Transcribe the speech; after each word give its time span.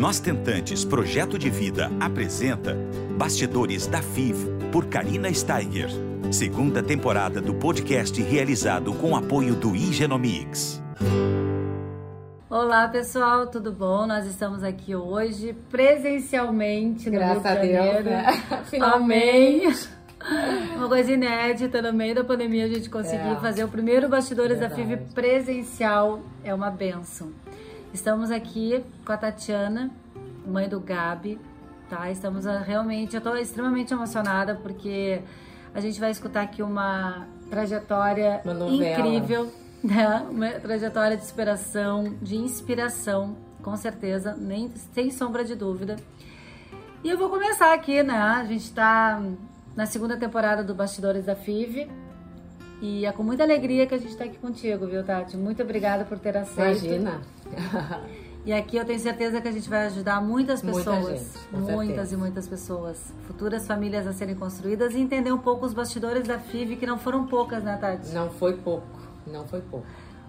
Nós 0.00 0.18
Tentantes 0.18 0.82
Projeto 0.82 1.38
de 1.38 1.50
Vida 1.50 1.90
apresenta 2.00 2.74
Bastidores 3.18 3.86
da 3.86 4.00
FIV 4.00 4.48
por 4.72 4.86
Karina 4.86 5.30
Steiger. 5.32 5.90
Segunda 6.32 6.82
temporada 6.82 7.38
do 7.38 7.52
podcast 7.54 8.18
realizado 8.22 8.94
com 8.94 9.14
apoio 9.14 9.54
do 9.54 9.76
Igenomics. 9.76 10.82
Olá 12.48 12.88
pessoal, 12.88 13.48
tudo 13.48 13.72
bom? 13.72 14.06
Nós 14.06 14.24
estamos 14.24 14.64
aqui 14.64 14.94
hoje 14.96 15.54
presencialmente 15.70 17.10
no 17.10 17.18
Graças 17.18 17.42
Rio 17.42 17.42
de 17.42 17.76
a 17.76 17.82
Deus, 17.82 17.84
Janeiro. 18.04 18.10
né? 18.10 18.42
Finalmente. 18.70 19.88
Uma 20.76 20.88
coisa 20.88 21.12
inédita, 21.12 21.82
no 21.82 21.92
meio 21.92 22.14
da 22.14 22.24
pandemia 22.24 22.64
a 22.64 22.68
gente 22.68 22.88
conseguiu 22.88 23.32
É. 23.32 23.40
fazer 23.40 23.64
o 23.64 23.68
primeiro 23.68 24.08
Bastidores 24.08 24.58
da. 24.58 24.70
FIV 24.70 24.96
presencial. 25.14 26.20
É 26.42 26.54
uma 26.54 26.70
benção. 26.70 27.28
Estamos 27.92 28.30
aqui 28.30 28.84
com 29.04 29.12
a 29.12 29.16
Tatiana, 29.16 29.90
mãe 30.46 30.68
do 30.68 30.78
Gabi, 30.78 31.40
tá? 31.88 32.08
Estamos 32.08 32.46
ah, 32.46 32.60
realmente, 32.60 33.14
eu 33.14 33.18
estou 33.18 33.36
extremamente 33.36 33.92
emocionada 33.92 34.54
porque 34.54 35.20
a 35.74 35.80
gente 35.80 35.98
vai 35.98 36.12
escutar 36.12 36.42
aqui 36.42 36.62
uma 36.62 37.26
trajetória 37.50 38.42
Uma 38.44 38.66
incrível, 38.66 39.52
né? 39.82 40.24
Uma 40.30 40.50
trajetória 40.52 41.16
de 41.16 41.24
inspiração, 41.24 42.14
de 42.22 42.36
inspiração, 42.36 43.36
com 43.60 43.76
certeza, 43.76 44.36
nem 44.36 44.72
sem 44.94 45.10
sombra 45.10 45.44
de 45.44 45.56
dúvida. 45.56 45.96
E 47.02 47.08
eu 47.08 47.18
vou 47.18 47.28
começar 47.28 47.74
aqui, 47.74 48.04
né? 48.04 48.14
A 48.14 48.44
gente 48.44 48.72
tá 48.72 49.20
na 49.74 49.84
segunda 49.84 50.16
temporada 50.16 50.62
do 50.62 50.76
Bastidores 50.76 51.24
da 51.24 51.34
FIV. 51.34 51.90
E 52.80 53.04
é 53.04 53.12
com 53.12 53.22
muita 53.22 53.42
alegria 53.42 53.86
que 53.86 53.94
a 53.94 53.98
gente 53.98 54.16
tá 54.16 54.24
aqui 54.24 54.38
contigo, 54.38 54.86
viu, 54.86 55.04
Tati? 55.04 55.36
Muito 55.36 55.62
obrigada 55.62 56.04
por 56.04 56.18
ter 56.18 56.36
aceito. 56.36 56.86
Imagina. 56.86 57.20
E 58.44 58.54
aqui 58.54 58.78
eu 58.78 58.84
tenho 58.86 58.98
certeza 58.98 59.38
que 59.38 59.48
a 59.48 59.52
gente 59.52 59.68
vai 59.68 59.84
ajudar 59.86 60.18
muitas 60.22 60.62
Muita 60.62 60.78
pessoas. 60.78 61.20
gente, 61.20 61.48
com 61.50 61.58
muitas 61.58 62.10
e 62.10 62.16
muitas 62.16 62.48
pessoas. 62.48 63.12
Futuras 63.26 63.66
famílias 63.66 64.06
a 64.06 64.14
serem 64.14 64.34
construídas 64.34 64.94
e 64.94 64.98
entender 64.98 65.30
um 65.30 65.38
pouco 65.38 65.66
os 65.66 65.74
bastidores 65.74 66.26
da 66.26 66.38
FIV, 66.38 66.76
que 66.76 66.86
não 66.86 66.98
foram 66.98 67.26
poucas, 67.26 67.62
né, 67.62 67.76
Tati? 67.76 68.08
Não 68.14 68.30
foi 68.30 68.56
pouco. 68.56 68.86
Não 69.26 69.46
foi 69.46 69.60
pouco. 69.60 69.86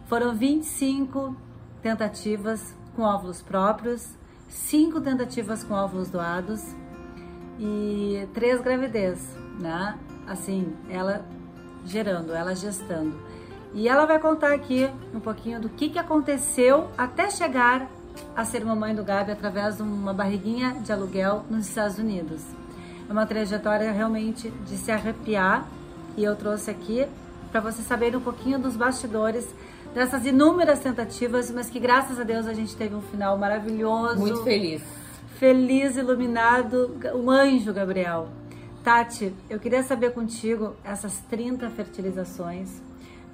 Foram 0.08 0.36
25 0.36 1.34
tentativas 1.82 2.76
com 2.98 3.04
óvulos 3.04 3.42
próprios, 3.42 4.10
5 4.50 5.00
tentativas 5.00 5.64
com 5.64 5.74
óvulos 5.74 6.10
doados 6.10 6.62
e 7.58 8.28
3 8.34 8.60
gravidez, 8.60 9.38
né? 9.58 9.98
Assim, 10.28 10.76
ela 10.90 11.26
gerando, 11.86 12.34
ela 12.34 12.56
gestando. 12.56 13.16
E 13.74 13.88
ela 13.88 14.06
vai 14.06 14.20
contar 14.20 14.54
aqui 14.54 14.90
um 15.14 15.20
pouquinho 15.20 15.60
do 15.60 15.70
que, 15.70 15.90
que 15.90 16.00
aconteceu 16.00 16.90
até 16.98 17.30
chegar 17.30 17.90
a 18.36 18.44
ser 18.44 18.66
mamãe 18.66 18.94
do 18.94 19.04
Gabi 19.04 19.32
através 19.32 19.78
de 19.78 19.82
uma 19.82 20.14
barriguinha 20.14 20.76
de 20.84 20.92
aluguel 20.92 21.46
nos 21.50 21.68
Estados 21.68 21.98
Unidos. 21.98 22.42
É 23.10 23.12
uma 23.12 23.26
trajetória 23.26 23.92
realmente 23.92 24.50
de 24.66 24.78
se 24.78 24.92
arrepiar 24.92 25.66
e 26.18 26.24
eu 26.24 26.36
trouxe 26.36 26.70
aqui 26.70 27.08
para 27.52 27.62
vocês 27.62 27.86
saberem 27.88 28.18
um 28.18 28.22
pouquinho 28.22 28.60
dos 28.60 28.76
bastidores 28.76 29.48
dessas 29.94 30.26
inúmeras 30.26 30.80
tentativas, 30.80 31.52
mas 31.52 31.70
que 31.70 31.80
graças 31.80 32.20
a 32.20 32.24
Deus 32.24 32.48
a 32.48 32.54
gente 32.54 32.76
teve 32.76 32.96
um 32.96 33.02
final 33.02 33.38
maravilhoso 33.38 34.20
Muito 34.20 34.44
feliz. 34.44 34.82
feliz, 35.38 35.98
iluminado, 35.98 36.98
um 37.14 37.30
anjo, 37.30 37.74
Gabriel. 37.74 38.30
Tati, 38.84 39.34
eu 39.50 39.60
queria 39.60 39.84
saber 39.84 40.12
contigo, 40.12 40.76
essas 40.84 41.18
30 41.30 41.70
fertilizações 41.70 42.82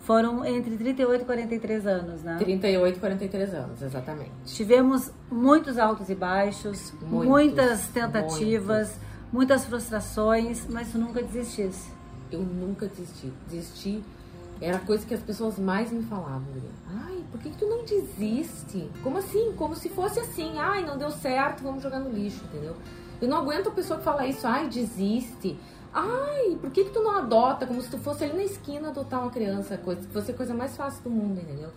foram 0.02 0.46
entre 0.46 0.78
38 0.78 1.22
e 1.22 1.26
43 1.26 1.86
anos, 1.86 2.24
né? 2.24 2.38
38, 2.38 3.00
43 3.00 3.54
anos, 3.54 3.82
exatamente. 3.82 4.32
Tivemos 4.46 5.12
muitos 5.30 5.78
altos 5.78 6.10
e 6.10 6.16
baixos, 6.16 6.94
Muitos, 7.02 7.28
muitas 7.28 7.88
tentativas, 7.90 8.98
muitas 9.32 9.66
frustrações, 9.66 10.66
mas 10.70 10.92
tu 10.92 10.98
nunca 10.98 11.22
desistisse. 11.22 11.92
Eu 12.32 12.42
nunca 12.42 12.88
desisti. 12.88 13.32
Desistir 13.50 14.04
era 14.60 14.78
a 14.78 14.80
coisa 14.80 15.06
que 15.06 15.14
as 15.14 15.22
pessoas 15.22 15.60
mais 15.60 15.92
me 15.92 16.04
falavam. 16.04 16.44
Ai, 17.06 17.24
por 17.32 17.40
que, 17.40 17.50
que 17.50 17.58
tu 17.58 17.68
não 17.68 17.86
desiste? 17.86 18.90
Como 19.04 19.18
assim? 19.18 19.54
Como 19.56 19.76
se 19.76 19.90
fosse 19.90 20.20
assim. 20.20 20.58
Ai, 20.58 20.86
não 20.86 20.98
deu 20.98 21.12
certo, 21.12 21.64
vamos 21.64 21.84
jogar 21.84 22.00
no 22.00 22.10
lixo, 22.10 22.44
entendeu? 22.46 22.76
Eu 23.22 23.28
não 23.28 23.38
aguento 23.38 23.70
a 23.70 23.72
pessoa 23.72 23.98
que 23.98 24.06
fala 24.06 24.26
isso. 24.28 24.46
Ai, 24.46 24.68
desiste. 24.68 25.58
Ai, 25.94 26.58
por 26.62 26.70
que, 26.72 26.86
que 26.86 26.92
tu 26.92 27.02
não 27.02 27.12
adota? 27.18 27.66
Como 27.66 27.82
se 27.82 27.90
tu 27.90 27.98
fosse 27.98 28.24
ali 28.24 28.38
na 28.38 28.44
esquina 28.44 28.90
adotar 28.90 29.22
uma 29.22 29.32
criança. 29.32 29.78
Coisa, 29.78 30.02
que 30.02 30.14
fosse 30.14 30.32
a 30.32 30.34
coisa 30.34 30.54
mais 30.54 30.76
fácil 30.76 31.04
do 31.04 31.10
mundo, 31.10 31.40
entendeu? 31.40 31.72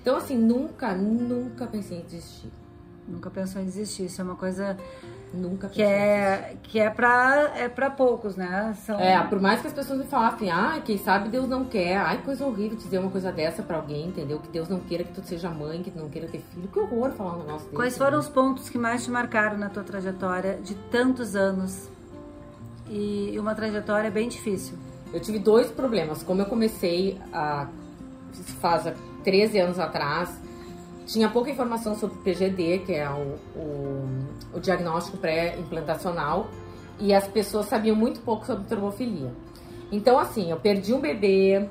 Então, 0.00 0.16
assim, 0.16 0.36
nunca, 0.36 0.94
nunca 0.94 1.66
pensei 1.66 1.98
em 1.98 2.02
desistir. 2.02 2.50
Nunca 3.06 3.30
pensou 3.30 3.60
em 3.60 3.66
desistir. 3.66 4.06
Isso 4.06 4.20
é 4.20 4.24
uma 4.24 4.36
coisa 4.36 4.76
Nunca 5.32 5.68
que 5.68 5.80
é, 5.80 6.56
que 6.62 6.80
é 6.80 6.90
pra, 6.90 7.52
é 7.56 7.68
pra 7.68 7.88
poucos, 7.88 8.34
né? 8.34 8.74
São, 8.84 8.98
É, 8.98 9.22
por 9.28 9.40
mais 9.40 9.60
que 9.60 9.68
as 9.68 9.72
pessoas 9.72 10.00
me 10.00 10.04
falassem, 10.04 10.50
ai, 10.50 10.82
quem 10.84 10.98
sabe 10.98 11.28
Deus 11.28 11.48
não 11.48 11.64
quer, 11.64 11.96
ai, 11.98 12.20
coisa 12.22 12.44
horrível 12.44 12.76
dizer 12.76 12.98
uma 12.98 13.10
coisa 13.10 13.30
dessa 13.30 13.62
pra 13.62 13.76
alguém, 13.76 14.08
entendeu? 14.08 14.40
Que 14.40 14.48
Deus 14.48 14.68
não 14.68 14.80
queira 14.80 15.04
que 15.04 15.12
tu 15.12 15.22
seja 15.22 15.48
mãe, 15.48 15.82
que 15.82 15.90
tu 15.90 15.98
não 16.00 16.08
queira 16.08 16.26
ter 16.26 16.40
filho. 16.52 16.66
Que 16.66 16.80
horror 16.80 17.12
falar 17.12 17.34
um 17.34 17.38
negócio 17.38 17.60
desse. 17.60 17.76
Quais 17.76 17.96
foram 17.96 18.12
né? 18.12 18.18
os 18.18 18.28
pontos 18.28 18.68
que 18.68 18.76
mais 18.76 19.04
te 19.04 19.10
marcaram 19.10 19.56
na 19.56 19.68
tua 19.68 19.84
trajetória 19.84 20.58
de 20.62 20.74
tantos 20.74 21.36
anos? 21.36 21.88
E 22.88 23.36
uma 23.38 23.54
trajetória 23.54 24.10
bem 24.10 24.28
difícil. 24.28 24.76
Eu 25.12 25.20
tive 25.20 25.38
dois 25.38 25.68
problemas. 25.68 26.24
Como 26.24 26.42
eu 26.42 26.46
comecei 26.46 27.20
a. 27.32 27.68
faz 28.60 28.86
há 28.86 28.94
13 29.22 29.58
anos 29.58 29.78
atrás, 29.78 30.30
tinha 31.10 31.28
pouca 31.28 31.50
informação 31.50 31.96
sobre 31.96 32.16
o 32.16 32.20
PGD, 32.20 32.78
que 32.86 32.92
é 32.92 33.08
o, 33.10 33.36
o, 33.58 34.08
o 34.54 34.60
diagnóstico 34.60 35.16
pré-implantacional, 35.18 36.48
e 36.98 37.12
as 37.12 37.26
pessoas 37.26 37.66
sabiam 37.66 37.96
muito 37.96 38.20
pouco 38.20 38.46
sobre 38.46 38.64
trombofilia. 38.64 39.32
Então, 39.90 40.18
assim, 40.18 40.50
eu 40.50 40.56
perdi 40.58 40.94
um 40.94 41.00
bebê, 41.00 41.68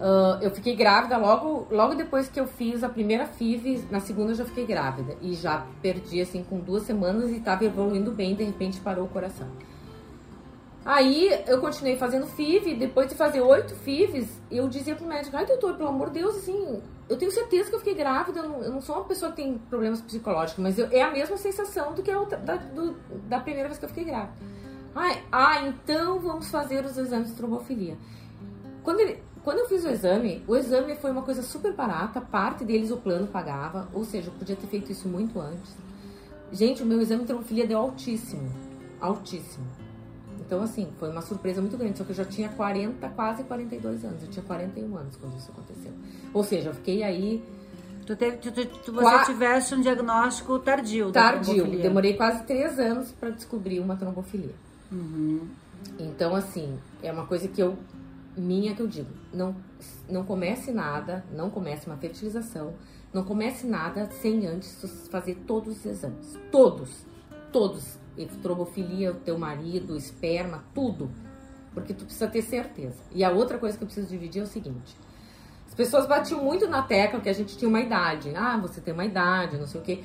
ah, 0.00 0.38
eu 0.40 0.50
fiquei 0.50 0.74
grávida 0.74 1.16
logo, 1.18 1.66
logo 1.70 1.94
depois 1.94 2.28
que 2.28 2.40
eu 2.40 2.46
fiz 2.46 2.82
a 2.82 2.88
primeira 2.88 3.26
FIV, 3.26 3.84
na 3.90 4.00
segunda 4.00 4.32
eu 4.32 4.36
já 4.36 4.44
fiquei 4.46 4.64
grávida. 4.64 5.16
E 5.20 5.34
já 5.34 5.66
perdi, 5.82 6.20
assim, 6.20 6.42
com 6.42 6.58
duas 6.58 6.84
semanas 6.84 7.30
e 7.30 7.36
estava 7.36 7.64
evoluindo 7.64 8.10
bem, 8.10 8.34
de 8.34 8.44
repente 8.44 8.80
parou 8.80 9.04
o 9.04 9.08
coração. 9.08 9.48
Aí 10.84 11.28
eu 11.46 11.60
continuei 11.60 11.96
fazendo 11.96 12.26
FIV, 12.26 12.74
depois 12.74 13.08
de 13.08 13.14
fazer 13.14 13.40
oito 13.42 13.74
FIVs, 13.74 14.28
eu 14.50 14.66
dizia 14.68 14.94
pro 14.94 15.06
médico, 15.06 15.36
ai 15.36 15.44
doutor, 15.44 15.74
pelo 15.76 15.90
amor 15.90 16.08
de 16.08 16.20
Deus, 16.20 16.36
assim, 16.36 16.82
eu 17.08 17.18
tenho 17.18 17.30
certeza 17.30 17.68
que 17.68 17.74
eu 17.74 17.80
fiquei 17.80 17.94
grávida, 17.94 18.40
eu 18.40 18.72
não, 18.72 18.80
sou 18.80 18.96
uma 18.96 19.04
pessoa 19.04 19.30
que 19.30 19.36
tem 19.42 19.58
problemas 19.58 20.00
psicológicos, 20.00 20.62
mas 20.62 20.78
eu- 20.78 20.88
é 20.90 21.02
a 21.02 21.10
mesma 21.10 21.36
sensação 21.36 21.92
do 21.92 22.02
que 22.02 22.10
a 22.10 22.18
outra, 22.18 22.38
da, 22.38 22.56
do- 22.56 22.96
da 23.28 23.38
primeira 23.40 23.68
vez 23.68 23.78
que 23.78 23.84
eu 23.84 23.88
fiquei 23.90 24.04
grávida. 24.04 24.32
Ai, 24.94 25.22
ah, 25.30 25.66
então 25.66 26.18
vamos 26.18 26.50
fazer 26.50 26.82
os 26.84 26.96
exames 26.96 27.28
de 27.28 27.34
trombofilia. 27.34 27.96
Quando, 28.82 29.00
ele- 29.00 29.22
quando 29.44 29.58
eu 29.58 29.68
fiz 29.68 29.84
o 29.84 29.88
exame, 29.88 30.42
o 30.48 30.56
exame 30.56 30.96
foi 30.96 31.10
uma 31.10 31.22
coisa 31.22 31.42
super 31.42 31.74
barata, 31.74 32.22
parte 32.22 32.64
deles 32.64 32.90
o 32.90 32.96
plano 32.96 33.26
pagava, 33.26 33.86
ou 33.92 34.02
seja, 34.02 34.28
eu 34.30 34.32
podia 34.32 34.56
ter 34.56 34.66
feito 34.66 34.90
isso 34.90 35.06
muito 35.06 35.38
antes. 35.38 35.76
Gente, 36.50 36.82
o 36.82 36.86
meu 36.86 37.00
exame 37.02 37.20
de 37.20 37.26
trombofilia 37.28 37.66
deu 37.66 37.78
altíssimo, 37.78 38.50
altíssimo. 39.00 39.66
Então, 40.50 40.64
assim, 40.64 40.88
foi 40.98 41.08
uma 41.10 41.22
surpresa 41.22 41.60
muito 41.60 41.76
grande. 41.76 41.96
Só 41.96 42.02
que 42.02 42.10
eu 42.10 42.16
já 42.16 42.24
tinha 42.24 42.48
40, 42.48 43.08
quase 43.10 43.44
42 43.44 44.04
anos. 44.04 44.20
Eu 44.24 44.28
tinha 44.30 44.44
41 44.44 44.96
anos 44.96 45.14
quando 45.14 45.36
isso 45.36 45.48
aconteceu. 45.52 45.92
Ou 46.34 46.42
seja, 46.42 46.70
eu 46.70 46.74
fiquei 46.74 47.04
aí 47.04 47.40
Tu 48.04 48.16
teve, 48.16 48.38
tu, 48.38 48.50
tu- 48.50 48.66
tu- 48.66 48.92
você 48.92 49.04
Qua- 49.04 49.24
tivesse 49.24 49.72
um 49.76 49.80
diagnóstico 49.80 50.58
tardio. 50.58 51.12
tardio. 51.12 51.64
Demorei 51.80 52.14
quase 52.14 52.42
3 52.42 52.80
anos 52.80 53.12
para 53.12 53.30
descobrir 53.30 53.78
uma 53.78 53.94
trombofilia. 53.94 54.54
Uhum. 54.90 55.46
Então, 55.96 56.34
assim, 56.34 56.76
é 57.04 57.12
uma 57.12 57.26
coisa 57.26 57.46
que 57.46 57.62
eu. 57.62 57.76
minha 58.36 58.74
que 58.74 58.82
eu 58.82 58.88
digo. 58.88 59.10
Não, 59.32 59.54
não 60.08 60.24
comece 60.24 60.72
nada, 60.72 61.24
não 61.32 61.50
comece 61.50 61.86
uma 61.86 61.96
fertilização, 61.98 62.74
não 63.14 63.22
comece 63.22 63.64
nada 63.68 64.08
sem 64.20 64.44
antes 64.48 64.84
fazer 65.08 65.36
todos 65.46 65.76
os 65.78 65.86
exames. 65.86 66.36
Todos. 66.50 67.06
Todos. 67.52 67.99
Trombofilia, 68.26 69.12
o 69.12 69.14
teu 69.14 69.38
marido, 69.38 69.96
esperma, 69.96 70.64
tudo. 70.74 71.10
Porque 71.72 71.94
tu 71.94 72.04
precisa 72.04 72.26
ter 72.26 72.42
certeza. 72.42 72.96
E 73.12 73.22
a 73.22 73.30
outra 73.30 73.58
coisa 73.58 73.76
que 73.76 73.84
eu 73.84 73.86
preciso 73.86 74.08
dividir 74.08 74.40
é 74.40 74.44
o 74.44 74.46
seguinte. 74.46 74.96
As 75.68 75.74
pessoas 75.74 76.06
batiam 76.06 76.42
muito 76.42 76.66
na 76.66 76.82
tecla 76.82 77.20
que 77.20 77.28
a 77.28 77.32
gente 77.32 77.56
tinha 77.56 77.68
uma 77.68 77.80
idade. 77.80 78.32
Ah, 78.34 78.56
você 78.56 78.80
tem 78.80 78.92
uma 78.92 79.04
idade, 79.04 79.56
não 79.56 79.66
sei 79.66 79.80
o 79.80 79.84
quê. 79.84 80.00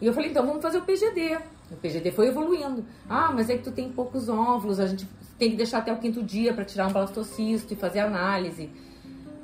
E 0.00 0.06
eu 0.06 0.12
falei, 0.12 0.30
então 0.30 0.44
vamos 0.44 0.60
fazer 0.60 0.78
o 0.78 0.82
PGD. 0.82 1.38
O 1.70 1.76
PGD 1.76 2.10
foi 2.10 2.28
evoluindo. 2.28 2.84
Ah, 3.08 3.30
mas 3.32 3.48
é 3.48 3.56
que 3.56 3.62
tu 3.62 3.70
tem 3.70 3.90
poucos 3.90 4.28
óvulos, 4.28 4.78
a 4.78 4.86
gente 4.86 5.08
tem 5.38 5.50
que 5.50 5.56
deixar 5.56 5.78
até 5.78 5.92
o 5.92 5.98
quinto 5.98 6.22
dia 6.22 6.52
para 6.52 6.64
tirar 6.64 6.88
um 6.88 6.92
blastocisto 6.92 7.72
e 7.72 7.76
fazer 7.76 8.00
análise. 8.00 8.70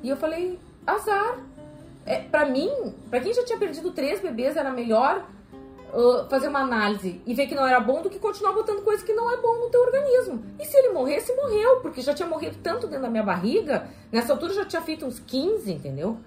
E 0.03 0.09
eu 0.09 0.17
falei, 0.17 0.59
azar. 0.87 1.39
É, 2.05 2.19
para 2.19 2.47
mim, 2.47 2.69
para 3.09 3.21
quem 3.21 3.33
já 3.33 3.45
tinha 3.45 3.59
perdido 3.59 3.93
três 3.93 4.21
bebês, 4.21 4.57
era 4.57 4.73
melhor 4.73 5.25
ah, 5.93 6.27
fazer 6.29 6.49
uma 6.49 6.61
análise 6.61 7.21
e 7.27 7.35
ver 7.35 7.47
que 7.47 7.55
não 7.55 7.67
era 7.67 7.81
bom 7.81 8.03
do 8.03 8.11
que 8.11 8.19
continuar 8.19 8.53
botando 8.53 8.83
coisa 8.83 9.05
que 9.05 9.13
não 9.13 9.31
é 9.31 9.37
bom 9.37 9.59
no 9.59 9.71
teu 9.71 9.81
organismo. 9.81 10.43
E 10.59 10.65
se 10.65 10.77
ele 10.77 10.91
morresse, 10.91 11.35
morreu, 11.35 11.81
porque 11.81 12.01
já 12.01 12.15
tinha 12.15 12.29
morrido 12.29 12.57
tanto 12.63 12.87
dentro 12.87 13.03
da 13.03 13.11
minha 13.11 13.23
barriga, 13.23 13.89
nessa 14.11 14.33
altura 14.33 14.55
já 14.55 14.65
tinha 14.65 14.83
feito 14.83 15.05
uns 15.05 15.19
15, 15.19 15.71
entendeu? 15.71 16.19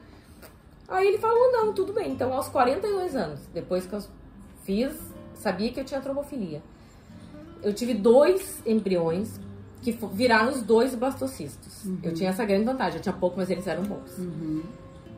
Aí 0.87 1.07
ele 1.07 1.17
falou, 1.17 1.51
não, 1.51 1.73
tudo 1.73 1.91
bem. 1.93 2.11
Então, 2.11 2.31
aos 2.31 2.47
42 2.47 3.15
anos, 3.15 3.39
depois 3.53 3.85
que 3.85 3.93
eu 3.93 4.01
Fiz, 4.65 4.97
sabia 5.35 5.71
que 5.71 5.79
eu 5.79 5.85
tinha 5.85 6.01
trombofilia. 6.01 6.61
Eu 7.61 7.71
tive 7.71 7.93
dois 7.93 8.59
embriões 8.65 9.39
que 9.83 9.91
viraram 10.11 10.51
os 10.51 10.63
dois 10.63 10.95
blastocistos. 10.95 11.85
Uhum. 11.85 11.99
Eu 12.01 12.13
tinha 12.15 12.31
essa 12.31 12.43
grande 12.43 12.65
vantagem, 12.65 12.97
eu 12.97 13.01
tinha 13.01 13.13
pouco, 13.13 13.37
mas 13.37 13.51
eles 13.51 13.67
eram 13.67 13.83
bons. 13.83 14.17
Uhum. 14.17 14.63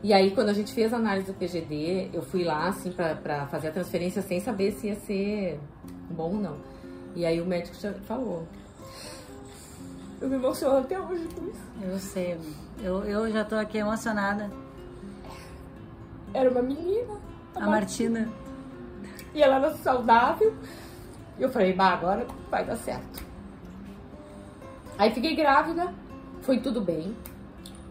E 0.04 0.14
aí, 0.14 0.32
quando 0.32 0.50
a 0.50 0.54
gente 0.54 0.74
fez 0.74 0.94
a 0.94 0.98
análise 0.98 1.28
do 1.28 1.34
PGD, 1.34 2.12
eu 2.14 2.22
fui 2.22 2.44
lá, 2.44 2.68
assim, 2.68 2.92
pra, 2.92 3.16
pra 3.16 3.48
fazer 3.48 3.70
a 3.70 3.72
transferência 3.72 4.22
sem 4.22 4.40
saber 4.40 4.72
se 4.74 4.88
ia 4.88 4.96
ser 4.96 5.60
bom 6.10 6.36
ou 6.36 6.40
não. 6.40 6.58
E 7.16 7.26
aí 7.26 7.42
o 7.42 7.46
médico 7.46 7.76
falou. 8.04 8.48
Eu 10.22 10.30
me 10.30 10.36
emociono 10.36 10.80
até 10.80 11.00
hoje 11.00 11.28
com 11.36 11.48
isso. 11.48 11.62
Eu 11.82 12.00
sei. 12.00 12.40
Eu, 12.82 13.04
eu 13.04 13.32
já 13.32 13.44
tô 13.44 13.56
aqui 13.56 13.80
emocionada. 13.80 14.52
Era 16.34 16.50
uma 16.50 16.62
menina. 16.62 17.14
A, 17.56 17.64
a 17.64 17.68
Martina. 17.68 18.20
Martina. 18.20 18.34
E 19.34 19.42
ela 19.42 19.56
era 19.56 19.76
saudável. 19.78 20.56
E 21.40 21.42
eu 21.44 21.50
falei, 21.50 21.74
bah, 21.74 21.94
agora 21.94 22.26
vai 22.50 22.64
dar 22.64 22.78
certo. 22.78 23.26
Aí 24.98 25.12
fiquei 25.12 25.36
grávida. 25.36 25.94
Foi 26.42 26.60
tudo 26.60 26.82
bem. 26.82 27.16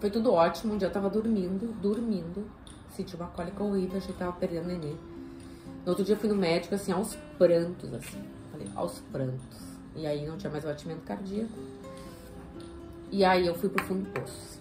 Foi 0.00 0.10
tudo 0.10 0.32
ótimo. 0.32 0.74
Um 0.74 0.78
dia 0.78 0.88
eu 0.88 0.92
tava 0.92 1.08
dormindo, 1.08 1.72
dormindo. 1.80 2.46
Senti 2.90 3.14
uma 3.16 3.26
cólica 3.26 3.62
horrível, 3.62 3.98
achei 3.98 4.12
que 4.12 4.18
tava 4.18 4.32
perdendo 4.32 4.66
neném. 4.66 4.96
No 5.84 5.90
outro 5.90 6.04
dia 6.04 6.14
eu 6.14 6.18
fui 6.18 6.28
no 6.28 6.36
médico, 6.36 6.74
assim, 6.74 6.92
aos 6.92 7.14
prantos, 7.38 7.92
assim. 7.92 8.22
Falei, 8.50 8.68
aos 8.74 8.98
prantos. 9.12 9.58
E 9.94 10.06
aí 10.06 10.26
não 10.26 10.36
tinha 10.36 10.50
mais 10.50 10.64
batimento 10.64 11.00
cardíaco. 11.02 11.52
E 13.10 13.24
aí 13.24 13.46
eu 13.46 13.54
fui 13.54 13.68
pro 13.68 13.84
fundo 13.84 14.04
do 14.04 14.10
poço. 14.10 14.60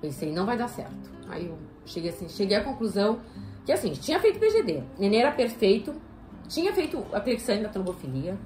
Pensei, 0.00 0.32
não 0.32 0.44
vai 0.44 0.56
dar 0.56 0.68
certo. 0.68 1.10
Aí 1.28 1.46
eu 1.46 1.56
cheguei 1.86 2.10
assim, 2.10 2.28
cheguei 2.28 2.56
à 2.56 2.64
conclusão 2.64 3.20
que 3.64 3.72
assim, 3.72 3.92
tinha 3.92 4.20
feito 4.20 4.38
PGD. 4.38 4.82
Neném 4.98 5.20
era 5.20 5.32
perfeito. 5.32 5.94
Tinha 6.48 6.74
feito 6.74 7.04
a 7.12 7.20
clexane 7.20 7.62
da 7.62 7.68
trombofilia. 7.68 8.36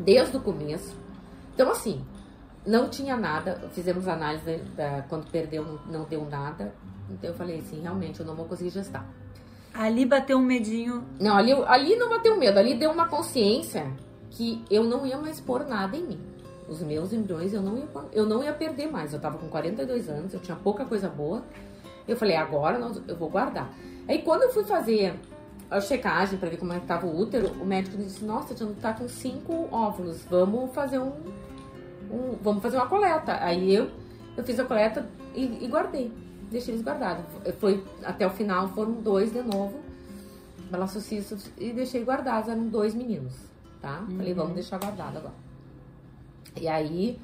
Desde 0.00 0.36
o 0.36 0.40
começo. 0.40 0.94
Então 1.54 1.70
assim, 1.70 2.04
não 2.66 2.88
tinha 2.88 3.16
nada, 3.16 3.60
fizemos 3.72 4.06
análise 4.06 4.58
da, 4.76 5.02
quando 5.08 5.30
perdeu, 5.30 5.64
não, 5.64 6.00
não, 6.00 6.04
deu 6.04 6.24
nada. 6.28 6.72
Então 7.10 7.30
eu 7.30 7.34
falei 7.34 7.58
assim, 7.58 7.80
realmente 7.80 8.20
eu 8.20 8.26
não 8.26 8.34
vou 8.34 8.46
conseguir 8.46 8.70
gestar. 8.70 9.06
Ali 9.74 10.06
bateu 10.06 10.38
um 10.38 10.42
medinho. 10.42 11.04
Não, 11.18 11.36
ali, 11.36 11.52
ali 11.66 11.96
não 11.96 12.08
bateu 12.08 12.36
medo, 12.38 12.58
ali 12.58 12.74
deu 12.74 12.90
uma 12.90 13.08
consciência 13.08 13.90
que 14.30 14.64
eu 14.70 14.84
não 14.84 15.06
ia 15.06 15.18
mais 15.18 15.40
pôr 15.40 15.66
nada 15.66 15.96
em 15.96 16.02
mim. 16.02 16.20
Os 16.68 16.80
meus 16.80 17.12
embriões 17.12 17.52
eu 17.52 17.60
não 17.60 17.76
ia, 17.76 17.88
eu 18.12 18.26
não 18.26 18.42
ia 18.42 18.52
perder 18.52 18.90
mais. 18.90 19.12
Eu 19.12 19.20
tava 19.20 19.38
com 19.38 19.48
42 19.48 20.08
anos, 20.08 20.32
eu 20.32 20.40
tinha 20.40 20.56
pouca 20.56 20.84
coisa 20.84 21.08
boa. 21.08 21.42
Eu 22.06 22.16
falei, 22.16 22.36
agora 22.36 22.78
eu 23.08 23.16
vou 23.16 23.28
guardar. 23.28 23.70
Aí 24.08 24.22
quando 24.22 24.42
eu 24.42 24.50
fui 24.50 24.64
fazer 24.64 25.18
a 25.70 25.80
checagem 25.80 26.38
para 26.38 26.50
ver 26.50 26.58
como 26.58 26.72
é 26.72 26.80
que 26.80 26.86
tava 26.86 27.06
o 27.06 27.18
útero, 27.18 27.50
o 27.60 27.64
médico 27.64 27.96
disse, 27.96 28.24
nossa, 28.24 28.54
tu 28.54 28.66
tá 28.80 28.92
com 28.92 29.08
cinco 29.08 29.68
óvulos, 29.72 30.22
vamos 30.28 30.72
fazer 30.74 30.98
um 30.98 31.12
um, 32.12 32.36
vamos 32.42 32.62
fazer 32.62 32.76
uma 32.76 32.86
coleta. 32.86 33.42
Aí 33.42 33.74
eu, 33.74 33.90
eu 34.36 34.44
fiz 34.44 34.58
a 34.60 34.64
coleta 34.64 35.08
e, 35.34 35.64
e 35.64 35.66
guardei. 35.68 36.12
Deixei 36.50 36.74
eles 36.74 36.84
guardados. 36.84 37.24
Foi, 37.58 37.82
até 38.04 38.26
o 38.26 38.30
final 38.30 38.68
foram 38.68 38.92
dois 38.92 39.32
de 39.32 39.42
novo, 39.42 39.80
balaçocistos, 40.70 41.50
e 41.56 41.72
deixei 41.72 42.04
guardados. 42.04 42.48
Eram 42.48 42.68
dois 42.68 42.94
meninos, 42.94 43.34
tá? 43.80 44.00
Uhum. 44.00 44.18
Falei, 44.18 44.34
vamos 44.34 44.54
deixar 44.54 44.78
guardado 44.78 45.16
agora. 45.16 45.34
E 46.60 46.68
aí, 46.68 47.18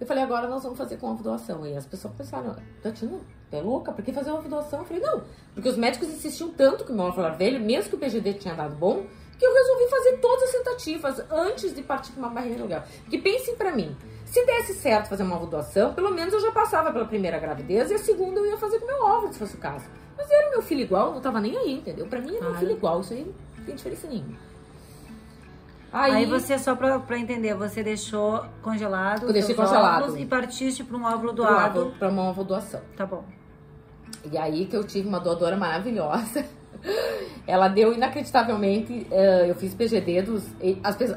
eu 0.00 0.06
falei, 0.06 0.22
agora 0.22 0.48
nós 0.48 0.62
vamos 0.62 0.78
fazer 0.78 0.96
com 0.96 1.12
ovo 1.12 1.22
doação. 1.22 1.66
E 1.66 1.76
as 1.76 1.84
pessoas 1.84 2.14
pensaram, 2.14 2.56
Tatiana, 2.82 3.20
é 3.52 3.60
louca? 3.60 3.92
Por 3.92 4.02
que 4.02 4.12
fazer 4.12 4.30
ovo 4.30 4.48
doação? 4.48 4.80
Eu 4.80 4.84
falei, 4.86 5.02
não, 5.02 5.22
porque 5.52 5.68
os 5.68 5.76
médicos 5.76 6.08
insistiam 6.08 6.50
tanto 6.50 6.84
que 6.84 6.92
o 6.92 6.94
meu 6.94 7.12
velho, 7.36 7.60
mesmo 7.60 7.90
que 7.90 7.96
o 7.96 7.98
PGD 7.98 8.34
tinha 8.34 8.54
dado 8.54 8.74
bom, 8.74 9.04
que 9.38 9.44
eu 9.44 9.52
resolvi 9.52 9.88
fazer 9.88 10.16
todas 10.18 10.42
as 10.44 10.52
tentativas 10.52 11.24
antes 11.30 11.74
de 11.74 11.82
partir 11.82 12.12
para 12.12 12.20
uma 12.20 12.30
barreira 12.30 12.62
legal. 12.62 12.84
Porque 13.02 13.18
pensem 13.18 13.56
para 13.56 13.74
mim, 13.74 13.94
se 14.34 14.44
desse 14.44 14.74
certo 14.74 15.08
fazer 15.08 15.22
uma 15.22 15.38
doação, 15.46 15.94
pelo 15.94 16.10
menos 16.10 16.34
eu 16.34 16.40
já 16.40 16.50
passava 16.50 16.92
pela 16.92 17.04
primeira 17.04 17.38
gravidez 17.38 17.88
e 17.92 17.94
a 17.94 17.98
segunda 17.98 18.40
eu 18.40 18.46
ia 18.46 18.56
fazer 18.56 18.80
com 18.80 18.86
meu 18.86 19.00
óvulo, 19.00 19.32
se 19.32 19.38
fosse 19.38 19.54
o 19.54 19.58
caso. 19.58 19.84
Mas 20.18 20.28
era 20.28 20.50
meu 20.50 20.60
filho 20.60 20.80
igual, 20.80 21.14
não 21.14 21.20
tava 21.20 21.40
nem 21.40 21.56
aí, 21.56 21.74
entendeu? 21.74 22.04
Pra 22.08 22.20
mim 22.20 22.34
era 22.34 22.46
meu 22.46 22.54
filho 22.56 22.72
igual, 22.72 23.00
isso 23.00 23.12
aí 23.12 23.32
não 23.56 23.64
tem 23.64 23.76
diferença 23.76 24.08
nenhuma. 24.08 24.36
Aí, 25.92 26.12
aí, 26.12 26.26
você, 26.26 26.58
só 26.58 26.74
pra, 26.74 26.98
pra 26.98 27.16
entender, 27.16 27.54
você 27.54 27.84
deixou 27.84 28.44
congelado 28.60 29.28
eu 29.28 29.32
deixei 29.32 29.54
congelado. 29.54 30.18
e 30.18 30.26
partiste 30.26 30.82
para 30.82 30.96
um 30.96 31.04
óvulo 31.04 31.32
doado. 31.32 31.94
Para 31.96 32.08
uma 32.08 32.22
óvulo 32.22 32.48
doação. 32.48 32.80
Tá 32.96 33.06
bom. 33.06 33.24
E 34.28 34.36
aí 34.36 34.66
que 34.66 34.76
eu 34.76 34.82
tive 34.82 35.06
uma 35.06 35.20
doadora 35.20 35.56
maravilhosa. 35.56 36.44
Ela 37.46 37.68
deu 37.68 37.92
inacreditavelmente. 37.92 39.06
Uh, 39.10 39.46
eu 39.48 39.54
fiz 39.54 39.74
PGD 39.74 40.22
dos. 40.22 40.44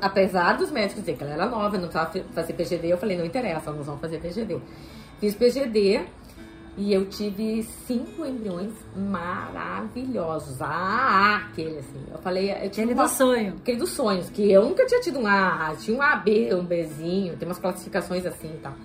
Apesar 0.02 0.58
dos 0.58 0.72
médicos 0.72 1.02
dizer 1.04 1.18
que 1.18 1.24
ela 1.24 1.34
era 1.34 1.46
nova, 1.46 1.78
não 1.78 1.88
precisava 1.88 2.12
fazer 2.34 2.54
PGD, 2.54 2.88
eu 2.92 2.98
falei: 2.98 3.18
não 3.18 3.26
interessa, 3.26 3.72
nós 3.72 3.86
vamos 3.86 4.02
fazer 4.02 4.20
PGD. 4.20 4.60
Fiz 5.20 5.36
PGD 5.36 6.02
e 6.78 6.94
eu 6.94 7.06
tive 7.06 7.64
cinco 7.64 8.24
embriões 8.26 8.72
maravilhosos. 8.96 10.62
Ah, 10.62 11.48
aquele 11.50 11.80
assim. 11.80 12.06
Eu 12.12 12.20
falei. 12.20 12.52
Eu 12.52 12.68
aquele 12.68 12.94
uma, 12.94 13.04
do 13.04 13.10
sonho. 13.10 13.56
Aquele 13.62 13.78
dos 13.78 13.90
sonhos, 13.90 14.30
que 14.30 14.52
eu 14.52 14.64
nunca 14.64 14.86
tinha 14.86 15.02
tido 15.02 15.20
um 15.20 15.26
A. 15.26 15.76
Tinha 15.80 15.98
um 15.98 16.02
AB, 16.02 16.54
um 16.54 16.64
Bzinho, 16.64 17.36
tem 17.36 17.48
umas 17.48 17.58
classificações 17.58 18.26
assim 18.26 18.50
e 18.54 18.58
tá. 18.58 18.70
tal. 18.70 18.78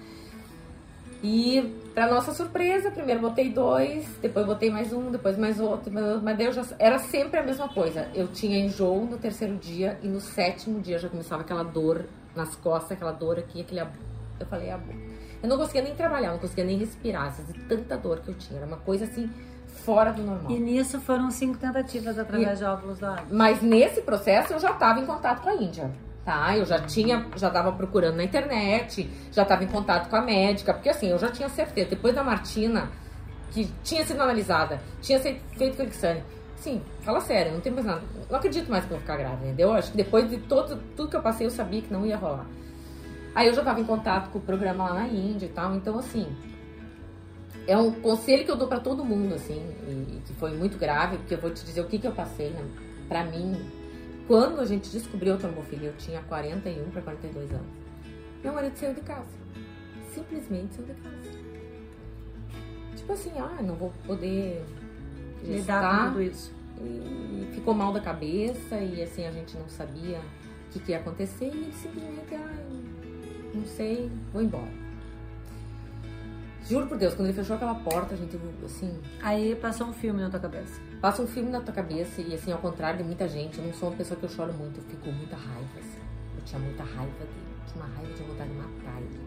E, 1.23 1.73
pra 1.95 2.09
nossa 2.09 2.33
surpresa, 2.33 2.91
primeiro 2.91 3.21
botei 3.21 3.49
dois, 3.49 4.05
depois 4.21 4.45
botei 4.45 4.71
mais 4.71 4.93
um, 4.93 5.11
depois 5.11 5.39
mais 5.39 5.61
outro, 5.61 5.93
mas 5.93 6.41
eu 6.41 6.53
já, 6.53 6.65
era 6.81 6.99
sempre 6.99 7.39
a 7.39 7.43
mesma 7.45 7.69
coisa. 7.69 8.09
Eu 8.13 8.27
tinha 8.27 8.59
enjoo 8.59 9.07
no 9.07 9.17
terceiro 9.17 9.57
dia 9.57 9.99
e 10.03 10.09
no 10.09 10.21
sétimo 10.21 10.81
dia 10.81 10.99
já 10.99 11.09
começava 11.09 11.43
aquela 11.43 11.63
dor 11.63 12.07
nas 12.35 12.57
costas, 12.57 12.93
aquela 12.93 13.13
dor 13.13 13.39
aqui, 13.39 13.61
aquele. 13.61 13.83
Eu 14.41 14.47
falei, 14.47 14.71
ah, 14.71 14.81
eu 15.41 15.49
não 15.49 15.57
conseguia 15.57 15.83
nem 15.83 15.95
trabalhar, 15.95 16.33
não 16.33 16.39
conseguia 16.41 16.65
nem 16.65 16.77
respirar, 16.77 17.33
de 17.33 17.53
tanta 17.69 17.97
dor 17.97 18.19
que 18.19 18.29
eu 18.29 18.35
tinha. 18.35 18.59
Era 18.59 18.67
uma 18.67 18.79
coisa 18.79 19.05
assim, 19.05 19.31
fora 19.85 20.13
do 20.13 20.23
normal. 20.25 20.51
E 20.51 20.59
nisso 20.59 21.01
foram 21.01 21.31
cinco 21.31 21.57
tentativas 21.57 22.19
através 22.19 22.59
e, 22.59 22.65
de 22.65 22.65
óvulos 22.65 22.99
doados. 22.99 23.31
Mas 23.31 23.63
nesse 23.63 24.03
processo 24.03 24.55
eu 24.55 24.59
já 24.59 24.73
estava 24.73 24.99
em 24.99 25.07
contato 25.07 25.43
com 25.43 25.51
a 25.51 25.55
Índia 25.55 25.89
tá? 26.25 26.57
Eu 26.57 26.65
já 26.65 26.79
tinha, 26.81 27.27
já 27.37 27.51
tava 27.51 27.73
procurando 27.73 28.17
na 28.17 28.25
internet, 28.25 29.09
já 29.31 29.43
estava 29.43 29.65
em 29.65 29.69
contato 29.69 30.09
com 30.09 30.17
a 30.17 30.23
médica, 30.23 30.73
porque 30.73 30.89
assim, 30.89 31.09
eu 31.09 31.19
já 31.19 31.31
tinha 31.31 31.49
certeza, 31.49 31.91
depois 31.91 32.15
da 32.15 32.23
Martina, 32.23 32.91
que 33.51 33.71
tinha 33.83 34.05
sido 34.05 34.21
analisada, 34.21 34.81
tinha 35.01 35.21
feito 35.21 35.77
Clexane, 35.77 36.23
sim, 36.57 36.81
fala 37.01 37.21
sério, 37.21 37.53
não 37.53 37.61
tem 37.61 37.73
mais 37.73 37.85
nada, 37.85 38.03
não 38.31 38.39
acredito 38.39 38.71
mais 38.71 38.85
que 38.85 38.93
eu 38.93 38.97
vou 38.97 39.01
ficar 39.01 39.17
grávida, 39.17 39.47
entendeu? 39.47 39.73
Acho 39.73 39.91
que 39.91 39.97
depois 39.97 40.29
de 40.29 40.39
todo, 40.39 40.81
tudo 40.97 41.11
que 41.11 41.17
eu 41.17 41.23
passei, 41.23 41.47
eu 41.47 41.51
sabia 41.51 41.83
que 41.83 41.93
não 41.93 42.07
ia 42.07 42.17
rolar. 42.17 42.47
Aí 43.35 43.49
eu 43.49 43.55
já 43.55 43.61
estava 43.61 43.81
em 43.81 43.85
contato 43.85 44.31
com 44.31 44.39
o 44.39 44.43
programa 44.43 44.91
lá 44.91 44.95
na 44.95 45.09
Índia 45.09 45.47
e 45.47 45.49
tal, 45.49 45.75
então 45.75 45.99
assim, 45.99 46.27
é 47.67 47.77
um 47.77 47.91
conselho 47.91 48.45
que 48.45 48.51
eu 48.51 48.57
dou 48.57 48.69
para 48.69 48.81
todo 48.81 49.05
mundo, 49.05 49.35
assim, 49.35 49.61
e, 49.87 50.21
que 50.27 50.33
foi 50.35 50.57
muito 50.57 50.79
grave, 50.79 51.17
porque 51.19 51.35
eu 51.35 51.41
vou 51.41 51.51
te 51.51 51.65
dizer 51.65 51.81
o 51.81 51.87
que, 51.87 51.99
que 51.99 52.07
eu 52.07 52.13
passei, 52.13 52.51
né? 52.51 52.65
Pra 53.09 53.25
mim, 53.25 53.57
quando 54.33 54.63
a 54.63 54.65
gente 54.65 54.89
descobriu 54.89 55.35
a 55.35 55.37
trombofilia, 55.37 55.91
eu 55.91 55.97
tinha 55.99 56.23
41 56.23 56.91
para 56.91 57.03
42 57.03 57.53
anos. 57.53 57.67
Meu 58.43 58.55
marido 58.55 58.75
saiu 58.79 58.95
de 58.95 59.03
casa. 59.03 59.29
Simplesmente 60.15 60.75
saiu 60.75 60.87
de 60.87 60.95
casa. 60.95 61.39
Tipo 62.97 63.13
assim, 63.13 63.31
ah, 63.37 63.61
não 63.61 63.75
vou 63.75 63.93
poder 64.07 64.65
lidar 65.45 66.07
com 66.07 66.13
tudo 66.13 66.23
isso. 66.23 66.51
E 66.81 67.47
ficou 67.53 67.75
mal 67.75 67.93
da 67.93 68.01
cabeça 68.01 68.77
e 68.77 69.03
assim 69.03 69.27
a 69.27 69.31
gente 69.31 69.55
não 69.55 69.69
sabia 69.69 70.19
o 70.19 70.73
que, 70.73 70.81
que 70.81 70.93
ia 70.93 70.99
acontecer 70.99 71.51
e 71.53 71.65
ele 71.65 71.73
simplesmente, 71.75 72.35
ah, 72.35 72.65
não 73.53 73.67
sei, 73.67 74.11
vou 74.33 74.41
embora. 74.41 74.73
Juro 76.67 76.87
por 76.87 76.97
Deus, 76.97 77.13
quando 77.13 77.27
ele 77.27 77.37
fechou 77.37 77.57
aquela 77.57 77.75
porta, 77.75 78.15
a 78.15 78.17
gente, 78.17 78.41
assim. 78.65 78.99
Aí 79.21 79.55
passou 79.57 79.89
um 79.89 79.93
filme 79.93 80.23
na 80.23 80.31
tua 80.31 80.41
cabeça. 80.41 80.81
Passa 81.03 81.21
um 81.21 81.27
filme 81.27 81.51
na 81.51 81.61
tua 81.61 81.75
cabeça 81.75 82.23
e, 82.23 82.33
assim, 82.33 82.53
ao 82.53 82.59
contrário 82.59 82.99
de 82.99 83.05
muita 83.05 83.27
gente, 83.27 83.59
eu 83.59 83.65
não 83.65 83.75
sou 83.75 83.89
uma 83.89 83.97
pessoa 83.97 84.19
que 84.19 84.25
eu 84.25 84.31
choro 84.31 84.53
muito, 84.55 84.79
eu 84.79 84.85
fico 84.85 85.03
com 85.03 85.11
muita 85.11 85.35
raiva, 85.35 85.81
assim. 85.81 85.99
Eu 86.37 86.45
tinha 86.45 86.61
muita 86.61 86.85
raiva 86.85 87.19
dele. 87.19 87.31
Eu 87.59 87.73
tinha 87.73 87.85
uma 87.85 87.95
raiva 87.95 88.15
de 88.15 88.23
vontade 88.23 88.51
de 88.51 88.57
matar 88.57 89.03
ele. 89.03 89.21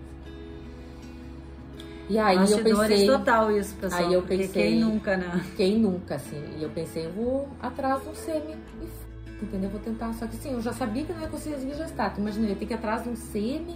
E 2.08 2.18
aí 2.18 2.38
Bastidores 2.38 2.72
eu 2.72 2.88
pensei. 2.88 3.08
total 3.08 3.52
isso, 3.52 3.76
pessoal. 3.76 4.06
Aí 4.06 4.14
eu 4.14 4.22
pensei. 4.22 4.48
Quem 4.48 4.80
nunca, 4.80 5.18
né? 5.18 5.46
Quem 5.58 5.80
nunca, 5.80 6.16
assim. 6.16 6.42
E 6.58 6.64
eu 6.64 6.70
pensei, 6.70 7.08
eu 7.08 7.12
vou 7.12 7.50
atrás 7.62 8.02
do 8.04 8.16
semi 8.16 8.56
e 8.82 9.44
entendeu? 9.44 9.70
Vou 9.70 9.82
tentar. 9.82 10.14
Só 10.14 10.28
que 10.28 10.38
assim, 10.38 10.54
eu 10.54 10.62
já 10.62 10.72
sabia 10.72 11.04
que 11.04 11.12
não 11.12 11.20
ia 11.20 11.28
conseguir 11.28 11.60
gestar. 11.76 12.14
Tu 12.14 12.22
imagina, 12.22 12.46
eu 12.46 12.52
ia 12.52 12.56
ter 12.56 12.68
que 12.68 12.74
ir 12.74 12.78
atrás 12.78 13.04
de 13.04 13.10
um 13.10 13.16
semi 13.18 13.76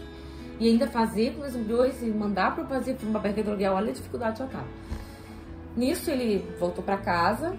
e 0.59 0.69
ainda 0.69 0.87
fazer 0.87 1.35
com 1.35 1.45
os 1.45 1.55
embriões 1.55 2.01
e 2.01 2.05
mandar 2.05 2.55
para 2.55 2.65
fazer 2.65 2.95
uma 3.03 3.19
barriga 3.19 3.41
hidrovial, 3.41 3.75
olha 3.75 3.89
a 3.89 3.93
dificuldade 3.93 4.39
já 4.39 4.45
tá. 4.45 4.63
Nisso 5.75 6.11
ele 6.11 6.45
voltou 6.59 6.83
para 6.83 6.97
casa, 6.97 7.55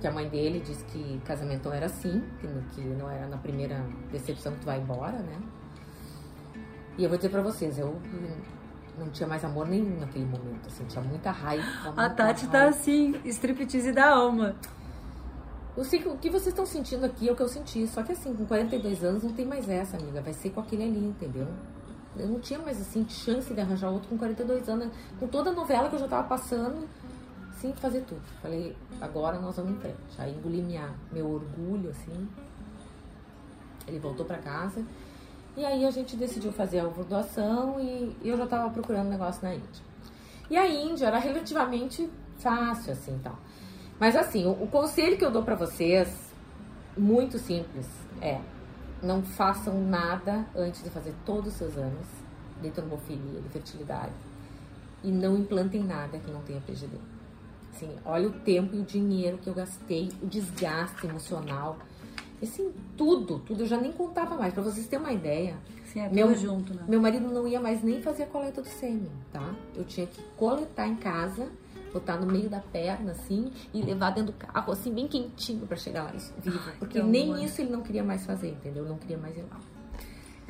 porque 0.00 0.08
a 0.08 0.12
mãe 0.12 0.26
dele 0.30 0.60
disse 0.60 0.82
que 0.84 1.20
casamento 1.26 1.68
não 1.68 1.76
era 1.76 1.84
assim, 1.84 2.24
que, 2.40 2.48
que 2.74 2.80
não 2.80 3.10
era 3.10 3.26
na 3.26 3.36
primeira 3.36 3.84
decepção 4.10 4.54
que 4.54 4.60
tu 4.60 4.64
vai 4.64 4.80
embora, 4.80 5.18
né? 5.18 5.38
E 6.96 7.04
eu 7.04 7.08
vou 7.10 7.18
dizer 7.18 7.28
para 7.28 7.42
vocês, 7.42 7.78
eu 7.78 8.00
não 8.98 9.10
tinha 9.10 9.28
mais 9.28 9.44
amor 9.44 9.68
nenhum 9.68 10.00
naquele 10.00 10.24
momento, 10.24 10.68
assim, 10.68 10.86
tinha 10.86 11.04
muita 11.04 11.30
raiva. 11.30 11.66
Muita 11.84 12.02
a 12.02 12.08
Tati 12.08 12.46
tá 12.46 12.60
raiva. 12.60 12.72
tá 12.72 12.78
assim, 12.80 13.14
striptease 13.26 13.92
da 13.92 14.08
alma. 14.08 14.56
eu 15.76 15.84
sei 15.84 15.98
que 15.98 16.08
o 16.08 16.16
que 16.16 16.30
vocês 16.30 16.46
estão 16.46 16.64
sentindo 16.64 17.04
aqui 17.04 17.28
é 17.28 17.32
o 17.32 17.36
que 17.36 17.42
eu 17.42 17.48
senti. 17.48 17.86
Só 17.86 18.02
que 18.02 18.12
assim, 18.12 18.34
com 18.34 18.46
42 18.46 19.04
anos 19.04 19.22
não 19.22 19.34
tem 19.34 19.44
mais 19.44 19.68
essa, 19.68 19.98
amiga. 19.98 20.22
Vai 20.22 20.32
ser 20.32 20.48
com 20.48 20.60
aquele 20.60 20.84
ali, 20.84 21.08
entendeu? 21.08 21.46
Eu 22.16 22.26
não 22.26 22.40
tinha 22.40 22.58
mais, 22.58 22.80
assim, 22.80 23.06
chance 23.06 23.52
de 23.52 23.60
arranjar 23.60 23.90
outro 23.90 24.08
com 24.08 24.16
42 24.16 24.66
anos. 24.66 24.88
Com 25.18 25.26
toda 25.26 25.50
a 25.50 25.52
novela 25.52 25.90
que 25.90 25.96
eu 25.96 26.00
já 26.00 26.08
tava 26.08 26.26
passando, 26.26 26.88
assim, 27.60 27.72
fazer 27.74 28.00
tudo. 28.02 28.22
Falei, 28.40 28.74
agora 29.00 29.38
nós 29.38 29.56
vamos 29.56 29.72
em 29.72 29.80
frente. 29.80 29.96
Aí 30.18 30.32
engoli 30.32 30.62
minha, 30.62 30.90
meu 31.12 31.30
orgulho, 31.30 31.90
assim. 31.90 32.28
Ele 33.86 33.98
voltou 33.98 34.24
para 34.24 34.38
casa. 34.38 34.84
E 35.56 35.64
aí 35.64 35.84
a 35.84 35.90
gente 35.90 36.16
decidiu 36.16 36.52
fazer 36.52 36.80
a 36.80 36.84
doação 36.84 37.78
e 37.80 38.16
eu 38.24 38.36
já 38.36 38.46
tava 38.46 38.70
procurando 38.70 39.08
negócio 39.08 39.42
na 39.42 39.54
Índia. 39.54 39.84
E 40.48 40.56
a 40.56 40.66
Índia 40.66 41.06
era 41.06 41.18
relativamente 41.18 42.08
fácil, 42.38 42.92
assim, 42.92 43.18
tal. 43.22 43.38
Mas 43.98 44.16
assim, 44.16 44.46
o, 44.46 44.52
o 44.62 44.68
conselho 44.68 45.18
que 45.18 45.24
eu 45.24 45.30
dou 45.30 45.42
para 45.42 45.54
vocês, 45.54 46.08
muito 46.96 47.38
simples, 47.38 47.86
é 48.22 48.40
não 49.02 49.22
façam 49.22 49.80
nada 49.80 50.46
antes 50.54 50.82
de 50.82 50.90
fazer 50.90 51.14
todos 51.24 51.52
os 51.52 51.54
seus 51.54 51.76
anos 51.76 52.06
de 52.60 52.70
trombofilia, 52.70 53.40
de 53.40 53.48
fertilidade. 53.48 54.12
E 55.02 55.10
não 55.10 55.36
implantem 55.36 55.82
nada 55.82 56.18
que 56.18 56.30
não 56.30 56.42
tenha 56.42 56.60
PGD. 56.60 56.98
Assim, 57.72 57.90
olha 58.04 58.28
o 58.28 58.32
tempo 58.32 58.74
e 58.74 58.80
o 58.80 58.84
dinheiro 58.84 59.38
que 59.38 59.48
eu 59.48 59.54
gastei, 59.54 60.10
o 60.22 60.26
desgaste 60.26 61.06
emocional. 61.06 61.78
Assim, 62.42 62.72
tudo, 62.96 63.38
tudo. 63.40 63.62
Eu 63.62 63.66
já 63.66 63.78
nem 63.78 63.92
contava 63.92 64.36
mais. 64.36 64.52
Para 64.52 64.62
vocês 64.62 64.86
terem 64.86 65.04
uma 65.04 65.12
ideia. 65.12 65.56
Sim, 65.84 66.00
é 66.00 66.08
meu, 66.08 66.34
junto, 66.34 66.72
né? 66.74 66.84
Meu 66.88 67.00
marido 67.00 67.28
não 67.28 67.46
ia 67.46 67.60
mais 67.60 67.82
nem 67.82 68.00
fazer 68.00 68.24
a 68.24 68.26
coleta 68.26 68.62
do 68.62 68.68
sêmen, 68.68 69.10
tá? 69.32 69.54
Eu 69.74 69.84
tinha 69.84 70.06
que 70.06 70.22
coletar 70.36 70.86
em 70.86 70.96
casa 70.96 71.48
botar 71.92 72.16
no 72.16 72.26
meio 72.26 72.48
da 72.48 72.60
perna, 72.60 73.12
assim, 73.12 73.50
e 73.72 73.82
levar 73.82 74.10
dentro 74.10 74.32
do 74.32 74.38
carro, 74.38 74.72
assim, 74.72 74.92
bem 74.92 75.08
quentinho 75.08 75.66
para 75.66 75.76
chegar 75.76 76.04
lá 76.04 76.12
vivo. 76.38 76.58
Porque 76.78 77.02
nem 77.02 77.44
isso 77.44 77.60
ele 77.60 77.70
não 77.70 77.82
queria 77.82 78.02
mais 78.02 78.24
fazer, 78.24 78.50
entendeu? 78.50 78.84
Não 78.84 78.96
queria 78.96 79.18
mais 79.18 79.36
ir 79.36 79.44
lá. 79.50 79.60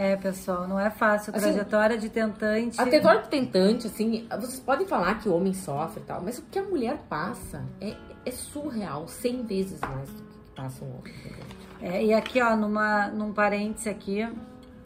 É, 0.00 0.16
pessoal, 0.16 0.66
não 0.66 0.80
é 0.80 0.88
fácil. 0.88 1.30
A 1.30 1.37
assim, 1.37 1.52
trajetória 1.52 1.99
de 1.99 2.09
tentante. 2.09 2.80
A 2.80 2.85
trajetória 2.85 3.21
de 3.21 3.28
tentante, 3.28 3.87
assim, 3.87 4.26
vocês 4.30 4.59
podem 4.59 4.87
falar 4.87 5.19
que 5.19 5.28
o 5.28 5.37
homem 5.37 5.52
sofre 5.52 6.00
e 6.00 6.04
tal, 6.04 6.23
mas 6.23 6.38
o 6.38 6.42
que 6.50 6.59
a 6.59 6.62
mulher 6.62 6.97
passa 7.07 7.62
é, 7.78 7.95
é 8.25 8.30
surreal, 8.30 9.07
100 9.07 9.42
vezes 9.42 9.78
mais 9.78 10.09
do 10.09 10.23
que 10.23 10.50
passa 10.57 10.83
um 10.83 10.88
homem. 10.88 11.14
É, 11.83 12.02
e 12.02 12.14
aqui, 12.14 12.40
ó, 12.40 12.57
numa, 12.57 13.09
num 13.09 13.30
parêntese 13.35 13.90
aqui, 13.90 14.26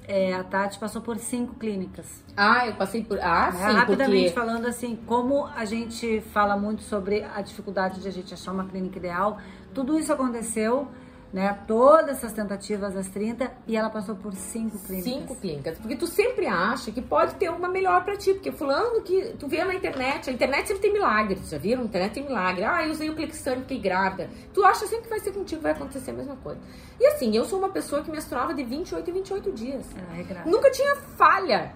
é, 0.09 0.35
a 0.35 0.43
Tati 0.43 0.81
passou 0.81 1.01
por 1.01 1.17
cinco 1.19 1.55
clínicas. 1.55 2.25
Ah, 2.37 2.67
eu 2.67 2.75
passei 2.75 3.05
por. 3.05 3.21
Ah, 3.21 3.51
é, 3.51 3.53
sim. 3.53 3.73
Rapidamente 3.73 4.33
porque... 4.33 4.41
falando 4.41 4.67
assim, 4.67 4.97
como 5.07 5.47
a 5.47 5.65
gente 5.65 6.23
fala 6.33 6.57
muito 6.57 6.83
sobre 6.83 7.23
a 7.23 7.41
dificuldade 7.41 8.01
de 8.01 8.09
a 8.09 8.11
gente 8.11 8.35
achar 8.35 8.51
uma 8.51 8.65
clínica 8.65 8.99
ideal, 8.99 9.39
tudo 9.73 9.97
isso 9.97 10.13
aconteceu 10.13 10.89
né? 11.35 11.59
Todas 11.67 12.19
essas 12.19 12.33
tentativas 12.33 12.95
das 12.95 13.09
30 13.09 13.51
e 13.67 13.77
ela 13.77 13.91
passou 13.91 14.15
por 14.15 14.33
cinco 14.35 14.79
clínicas. 14.79 15.13
Cinco 15.13 15.35
clínicas. 15.35 15.79
Porque 15.79 15.97
tu 15.97 16.07
sempre 16.07 16.47
acha 16.47 16.93
que 16.93 17.03
pode 17.03 17.35
ter 17.35 17.51
uma 17.51 17.67
melhor 17.67 18.05
para 18.05 18.17
ti. 18.17 18.35
Porque 18.35 18.53
fulano 18.53 19.03
que 19.03 19.35
tu 19.37 19.49
vê 19.49 19.65
na 19.65 19.75
internet, 19.75 20.31
a 20.31 20.33
internet 20.33 20.69
sempre 20.69 20.83
tem 20.83 20.93
milagres, 20.93 21.51
já 21.51 21.59
viram? 21.59 21.83
A 21.83 21.87
internet 21.87 22.13
tem 22.13 22.25
milagre. 22.25 22.63
Ah, 22.63 22.87
eu 22.87 22.93
usei 22.93 23.11
o 23.11 23.17
Clickstone, 23.17 23.63
fiquei 23.63 23.81
grávida. 23.81 24.31
Tu 24.53 24.65
acha 24.65 24.87
sempre 24.87 25.07
que 25.07 25.11
vai 25.11 25.19
ser 25.19 25.33
contigo, 25.33 25.61
vai 25.61 25.73
acontecer 25.73 26.13
a 26.13 26.15
mesma 26.15 26.37
coisa. 26.37 26.61
E 27.01 27.07
assim, 27.09 27.37
eu 27.37 27.45
sou 27.45 27.59
uma 27.59 27.71
pessoa 27.71 28.01
que 28.05 28.13
menstruava 28.13 28.55
de 28.55 28.63
28 28.63 29.11
em 29.11 29.15
28 29.15 29.53
dias. 29.53 29.87
É, 30.17 30.49
Nunca 30.49 30.71
tinha 30.71 30.95
falha. 31.17 31.75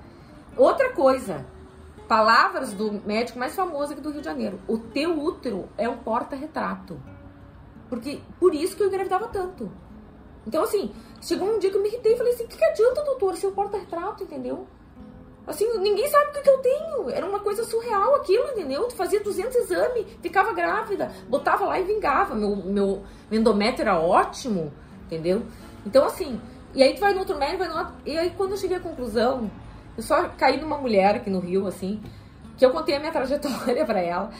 Outra 0.56 0.92
coisa, 0.92 1.44
palavras 2.06 2.72
do 2.72 2.92
médico 3.04 3.40
mais 3.40 3.56
famoso 3.56 3.92
aqui 3.92 4.00
do 4.00 4.12
Rio 4.12 4.20
de 4.20 4.24
Janeiro. 4.24 4.60
O 4.68 4.78
teu 4.78 5.20
útero 5.20 5.68
é 5.76 5.88
um 5.88 5.96
porta-retrato. 5.96 6.96
Porque 7.88 8.21
por 8.38 8.54
isso 8.54 8.76
que 8.76 8.83
eu 8.83 8.88
engravidava 8.88 9.28
tanto. 9.28 9.71
Então, 10.47 10.62
assim, 10.62 10.92
chegou 11.21 11.49
um 11.49 11.59
dia 11.59 11.71
que 11.71 11.76
eu 11.76 11.83
me 11.83 11.88
irritei 11.88 12.14
e 12.14 12.16
falei 12.16 12.33
assim: 12.33 12.45
o 12.45 12.49
que, 12.49 12.57
que 12.57 12.64
adianta, 12.64 13.02
doutor, 13.04 13.37
ser 13.37 13.47
o 13.47 13.52
porta-retrato, 13.52 14.25
entendeu? 14.25 14.66
Assim, 15.47 15.66
ninguém 15.78 16.07
sabe 16.09 16.26
o 16.28 16.33
que, 16.33 16.42
que 16.42 16.50
eu 16.50 16.59
tenho. 16.59 17.11
Era 17.11 17.26
uma 17.26 17.40
coisa 17.40 17.64
surreal 17.64 18.14
aquilo, 18.16 18.49
entendeu? 18.50 18.87
Tu 18.87 18.95
fazia 18.95 19.18
200 19.21 19.57
exames, 19.57 20.07
ficava 20.21 20.52
grávida, 20.52 21.11
botava 21.26 21.64
lá 21.64 21.80
e 21.80 21.85
vingava. 21.85 22.35
Meu, 22.35 22.54
meu 22.57 23.02
endométrio 23.30 23.83
era 23.83 23.99
ótimo, 23.99 24.71
entendeu? 25.07 25.42
Então, 25.87 26.04
assim, 26.04 26.38
e 26.75 26.83
aí 26.83 26.95
tu 26.95 27.00
vai 27.00 27.14
no 27.14 27.21
outro 27.21 27.38
médico, 27.38 27.59
vai 27.61 27.68
no 27.68 27.78
outro. 27.78 27.95
E 28.04 28.18
aí, 28.18 28.30
quando 28.37 28.50
eu 28.50 28.57
cheguei 28.59 28.76
à 28.76 28.80
conclusão, 28.80 29.50
eu 29.97 30.02
só 30.02 30.28
caí 30.28 30.61
numa 30.61 30.76
mulher 30.76 31.16
aqui 31.16 31.30
no 31.30 31.40
Rio, 31.40 31.66
assim, 31.66 32.02
que 32.59 32.64
eu 32.64 32.71
contei 32.71 32.97
a 32.97 33.00
minha 33.00 33.12
trajetória 33.12 33.85
para 33.87 34.00
ela. 34.00 34.30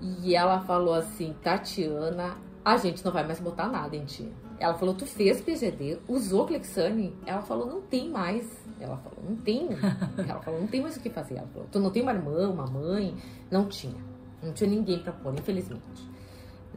E 0.00 0.34
ela 0.34 0.60
falou 0.60 0.94
assim: 0.94 1.34
Tatiana, 1.42 2.36
a 2.64 2.76
gente 2.76 3.04
não 3.04 3.12
vai 3.12 3.24
mais 3.24 3.40
botar 3.40 3.68
nada 3.68 3.96
em 3.96 4.04
ti. 4.04 4.30
Ela 4.58 4.74
falou, 4.74 4.94
tu 4.94 5.04
fez 5.04 5.40
PGD, 5.40 5.98
usou 6.06 6.46
Clexane? 6.46 7.16
Ela 7.26 7.42
falou, 7.42 7.66
não 7.66 7.80
tem 7.80 8.08
mais. 8.08 8.46
Ela 8.80 8.96
falou, 8.96 9.18
não 9.28 9.36
tem. 9.36 9.68
Ela 10.28 10.40
falou, 10.40 10.60
não 10.60 10.68
tem 10.68 10.80
mais 10.80 10.96
o 10.96 11.00
que 11.00 11.10
fazer. 11.10 11.36
Ela 11.36 11.48
falou, 11.48 11.68
tu 11.70 11.80
não 11.80 11.90
tem 11.90 12.02
uma 12.02 12.12
irmã, 12.12 12.48
uma 12.48 12.66
mãe? 12.66 13.14
Não 13.50 13.66
tinha. 13.66 14.00
Não 14.42 14.52
tinha 14.52 14.70
ninguém 14.70 15.00
para 15.00 15.12
pôr, 15.12 15.34
infelizmente. 15.34 16.12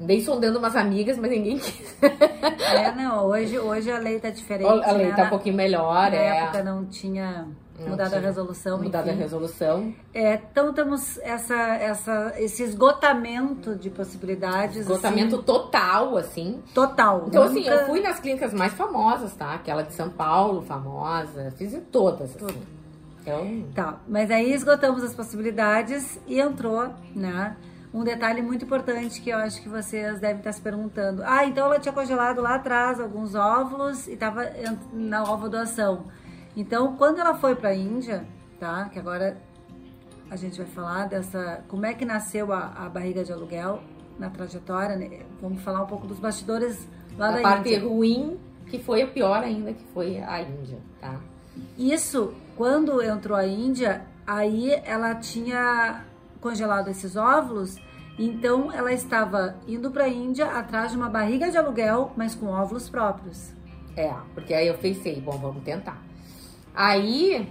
Andei 0.02 0.20
sondando 0.22 0.60
umas 0.60 0.76
amigas, 0.76 1.18
mas 1.18 1.30
ninguém 1.30 1.58
quis. 1.60 1.96
É, 2.02 2.92
não, 2.94 3.28
hoje, 3.28 3.58
hoje 3.60 3.92
a 3.92 4.00
lei 4.00 4.20
tá 4.20 4.30
diferente. 4.30 4.68
A 4.68 4.92
lei 4.92 5.08
né? 5.08 5.16
tá 5.16 5.24
um 5.26 5.30
pouquinho 5.30 5.56
melhor, 5.56 6.12
Na 6.12 6.18
é. 6.18 6.38
época 6.40 6.64
não 6.64 6.86
tinha 6.86 7.48
mudado 7.80 8.14
a 8.14 8.20
resolução. 8.20 8.78
Mudado 8.78 9.10
enfim. 9.10 9.18
a 9.18 9.22
resolução. 9.22 9.94
É, 10.14 10.36
então 10.36 10.74
temos 10.74 11.18
essa, 11.20 11.56
essa, 11.56 12.34
esse 12.38 12.64
esgotamento 12.64 13.76
de 13.76 13.90
possibilidades. 13.90 14.78
Esgotamento 14.78 15.36
assim, 15.36 15.46
total, 15.46 16.18
assim. 16.18 16.64
Total. 16.74 17.26
Então, 17.28 17.46
Nunca... 17.46 17.60
assim, 17.60 17.68
eu 17.68 17.86
fui 17.86 18.02
nas 18.02 18.20
clínicas 18.20 18.54
mais 18.54 18.74
famosas, 18.74 19.34
tá? 19.36 19.54
Aquela 19.54 19.84
de 19.84 19.94
São 19.94 20.10
Paulo, 20.10 20.62
famosa. 20.62 21.52
Fiz 21.58 21.74
em 21.74 21.82
todas, 21.82 22.36
assim. 22.36 22.62
Então... 23.22 23.66
Tá, 23.74 24.00
mas 24.08 24.30
aí 24.30 24.54
esgotamos 24.54 25.04
as 25.04 25.14
possibilidades 25.14 26.20
e 26.28 26.40
entrou, 26.40 26.94
né? 27.16 27.58
Um 27.92 28.04
detalhe 28.04 28.42
muito 28.42 28.66
importante 28.66 29.22
que 29.22 29.30
eu 29.30 29.38
acho 29.38 29.62
que 29.62 29.70
vocês 29.70 30.20
devem 30.20 30.38
estar 30.38 30.52
se 30.52 30.62
perguntando. 30.62 31.24
Ah, 31.26 31.46
então 31.46 31.66
ela 31.66 31.80
tinha 31.80 31.94
congelado 31.94 32.42
lá 32.42 32.56
atrás 32.56 33.00
alguns 33.00 33.34
óvulos 33.34 34.08
e 34.08 34.14
estava 34.14 34.46
na 34.92 35.24
ovo 35.24 35.50
doação. 35.50 36.06
Então, 36.56 36.96
quando 36.96 37.20
ela 37.20 37.36
foi 37.36 37.56
para 37.56 37.70
a 37.70 37.76
Índia, 37.76 38.26
tá? 38.60 38.90
Que 38.90 39.00
agora 39.00 39.38
a 40.30 40.36
gente 40.36 40.58
vai 40.58 40.68
falar 40.68 41.08
dessa 41.08 41.64
como 41.68 41.86
é 41.86 41.94
que 41.94 42.06
nasceu 42.06 42.52
a, 42.52 42.74
a 42.86 42.90
barriga 42.90 43.24
de 43.24 43.32
aluguel 43.32 43.82
na 44.18 44.30
trajetória. 44.30 44.96
Né? 44.96 45.22
Vamos 45.42 45.62
falar 45.62 45.84
um 45.84 45.88
pouco 45.88 46.08
dos 46.08 46.20
bastidores 46.20 46.88
lá 47.18 47.30
a 47.30 47.32
da 47.32 47.42
parte 47.42 47.70
Índia. 47.70 47.88
ruim, 47.88 48.40
que 48.68 48.80
foi 48.80 49.02
a 49.02 49.08
pior 49.08 49.44
ainda, 49.44 49.74
que 49.74 49.84
foi 49.94 50.18
a 50.20 50.42
Índia, 50.42 50.80
tá? 51.00 51.20
Isso, 51.78 52.34
quando 52.56 53.02
entrou 53.02 53.38
a 53.38 53.46
Índia, 53.46 54.02
aí 54.26 54.72
ela 54.84 55.16
tinha 55.16 56.04
congelado 56.42 56.90
esses 56.90 57.16
óvulos, 57.16 57.78
então 58.18 58.72
ela 58.72 58.92
estava 58.92 59.56
indo 59.68 59.90
para 59.92 60.06
a 60.06 60.10
Índia 60.10 60.48
atrás 60.48 60.92
de 60.92 60.98
uma 60.98 61.10
barriga 61.10 61.50
de 61.50 61.58
aluguel, 61.58 62.12
mas 62.16 62.36
com 62.36 62.48
óvulos 62.48 62.90
próprios. 62.90 63.54
É, 63.96 64.14
porque 64.34 64.54
aí 64.54 64.68
eu 64.68 64.78
pensei, 64.78 65.22
bom, 65.22 65.38
vamos 65.38 65.64
tentar. 65.64 66.02
Aí, 66.76 67.50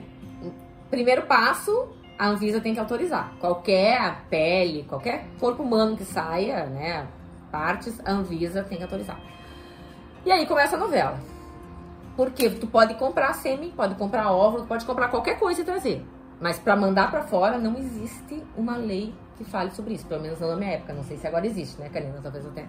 primeiro 0.90 1.23
passo, 1.23 1.88
a 2.19 2.28
Anvisa 2.28 2.61
tem 2.61 2.75
que 2.75 2.81
autorizar. 2.81 3.33
Qualquer 3.40 4.25
pele, 4.28 4.85
qualquer 4.88 5.26
corpo 5.40 5.62
humano 5.62 5.97
que 5.97 6.04
saia, 6.04 6.66
né, 6.66 7.07
partes, 7.50 8.00
a 8.04 8.12
Anvisa 8.12 8.62
tem 8.62 8.78
que 8.78 8.85
autorizar. 8.85 9.19
E 10.25 10.31
aí 10.31 10.47
começa 10.47 10.76
a 10.76 10.78
novela. 10.78 11.19
Porque 12.16 12.49
tu 12.50 12.66
pode 12.66 12.95
comprar 12.95 13.33
sêmen, 13.35 13.71
pode 13.71 13.95
comprar 13.97 14.31
óvulo, 14.31 14.66
pode 14.66 14.85
comprar 14.85 15.09
qualquer 15.09 15.38
coisa 15.38 15.61
e 15.61 15.64
trazer. 15.64 16.04
Mas 16.40 16.59
para 16.59 16.76
mandar 16.76 17.11
para 17.11 17.23
fora 17.23 17.59
não 17.59 17.76
existe 17.78 18.43
uma 18.57 18.76
lei 18.76 19.14
que 19.37 19.45
fale 19.45 19.71
sobre 19.71 19.95
isso, 19.95 20.07
pelo 20.07 20.23
menos 20.23 20.38
na 20.38 20.54
minha 20.57 20.73
época. 20.73 20.93
Não 20.93 21.02
sei 21.02 21.16
se 21.16 21.26
agora 21.26 21.47
existe, 21.47 21.81
né, 21.81 21.88
Karina? 21.88 22.21
Talvez 22.23 22.47
até. 22.47 22.66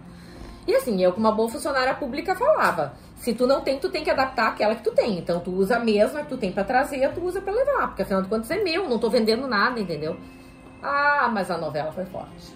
E 0.67 0.75
assim, 0.75 1.01
eu, 1.01 1.13
como 1.13 1.27
uma 1.27 1.36
boa 1.36 1.50
funcionária 1.50 1.93
pública, 1.93 2.36
falava: 2.36 2.93
se 3.15 3.34
tu 3.34 3.45
não 3.45 3.62
tem, 3.62 3.79
tu 3.79 3.89
tem 3.89 4.03
que 4.03 4.10
adaptar 4.10 4.50
aquela 4.50 4.75
que 4.75 4.84
tu 4.84 4.91
tem. 4.91 5.17
Então, 5.17 5.39
tu 5.39 5.51
usa 5.51 5.77
a 5.77 5.79
mesma 5.79 6.22
que 6.22 6.29
tu 6.29 6.38
tem 6.38 6.51
para 6.51 6.63
trazer, 6.63 7.13
tu 7.13 7.22
usa 7.22 7.41
para 7.41 7.53
levar. 7.53 7.88
Porque 7.88 8.01
afinal 8.01 8.22
de 8.22 8.29
contas 8.29 8.50
é 8.51 8.63
meu, 8.63 8.89
não 8.89 8.98
tô 8.98 9.10
vendendo 9.10 9.48
nada, 9.48 9.79
entendeu? 9.79 10.17
Ah, 10.81 11.29
mas 11.31 11.50
a 11.50 11.57
novela 11.57 11.91
foi 11.91 12.05
forte. 12.05 12.55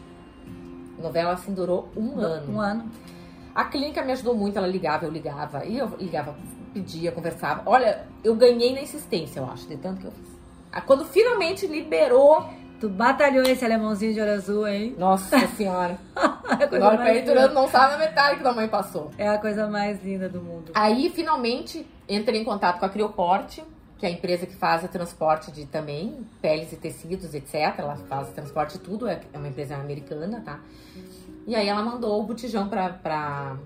A 0.98 1.02
novela 1.02 1.34
assim 1.34 1.54
durou 1.54 1.90
um 1.96 2.20
ano. 2.20 2.54
Um 2.54 2.60
ano. 2.60 2.92
A 3.56 3.66
clínica 3.66 4.02
me 4.04 4.12
ajudou 4.12 4.36
muito, 4.36 4.58
ela 4.58 4.68
ligava, 4.68 5.06
eu 5.06 5.12
ligava, 5.12 5.66
e 5.66 5.78
eu 5.78 5.88
ligava, 5.98 6.36
pedia, 6.74 7.12
conversava. 7.12 7.64
Olha, 7.66 8.06
eu 8.24 8.36
ganhei 8.36 8.74
na 8.74 8.82
insistência, 8.82 9.40
eu 9.40 9.46
acho, 9.46 9.68
de 9.68 9.78
tanto 9.78 10.02
que 10.02 10.08
eu 10.08 10.12
fiz. 10.12 10.40
Ah, 10.72 10.82
Quando 10.82 11.04
finalmente 11.06 11.66
liberou 11.66 12.48
Tu 12.80 12.88
batalhou 12.88 13.44
esse 13.44 13.66
alemãozinho 13.66 14.14
de 14.14 14.22
olho 14.22 14.32
azul, 14.34 14.68
hein? 14.68 14.96
Nossa 14.98 15.38
senhora. 15.58 15.98
É 16.16 16.64
Agora 16.64 16.98
peitorando 16.98 17.50
linda. 17.50 17.62
não 17.62 17.68
sabe 17.68 17.96
a 17.96 17.98
metade 17.98 18.40
que 18.40 18.48
a 18.48 18.54
mãe 18.54 18.68
passou. 18.68 19.12
É 19.18 19.28
a 19.28 19.38
coisa 19.38 19.68
mais 19.68 20.02
linda 20.04 20.30
do 20.30 20.42
mundo. 20.42 20.72
Aí, 20.74 21.10
finalmente, 21.10 21.86
entrei 22.08 22.40
em 22.42 22.46
contato 22.46 22.80
com 22.80 22.86
a 22.86 22.90
Crioporte, 22.90 23.64
que 23.98 24.06
é 24.06 24.10
a 24.10 24.12
empresa 24.12 24.46
que 24.46 24.56
faz 24.56 24.84
o 24.84 24.88
transporte 24.88 25.52
de 25.52 25.66
também 25.66 26.26
peles 26.42 26.72
e 26.72 26.78
tecidos, 26.78 27.34
etc. 27.34 27.56
Ela 27.78 27.98
faz 28.08 28.30
transporte 28.30 28.78
de 28.78 28.80
tudo, 28.80 29.08
é 29.08 29.20
é 29.34 29.38
uma 29.38 29.48
empresa 29.50 29.76
americana, 29.76 30.42
tá? 30.44 30.60
E 31.46 31.56
aí 31.56 31.68
ela 31.68 31.82
mandou 31.84 32.20
o 32.20 32.24
botijão 32.24 32.70
pra, 32.70 32.90
pra 32.90 33.58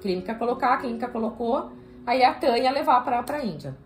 clínica 0.00 0.34
colocar, 0.34 0.74
a 0.74 0.76
clínica 0.78 1.08
colocou, 1.08 1.70
aí 2.06 2.24
a 2.24 2.32
Tânia 2.32 2.70
levar 2.70 3.04
pra, 3.04 3.22
pra 3.22 3.44
Índia. 3.44 3.76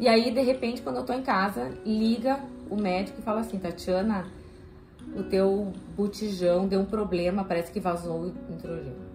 E 0.00 0.08
aí, 0.08 0.30
de 0.30 0.40
repente, 0.42 0.80
quando 0.80 0.96
eu 0.96 1.04
tô 1.04 1.12
em 1.12 1.22
casa, 1.22 1.72
liga 1.84 2.38
o 2.70 2.76
médico 2.76 3.22
fala 3.22 3.40
assim, 3.40 3.58
Tatiana, 3.58 4.26
o 5.16 5.22
teu 5.22 5.72
botijão 5.96 6.66
deu 6.66 6.80
um 6.80 6.84
problema, 6.84 7.44
parece 7.44 7.72
que 7.72 7.80
vazou 7.80 8.20
o 8.20 8.34
nitrogênio. 8.50 9.08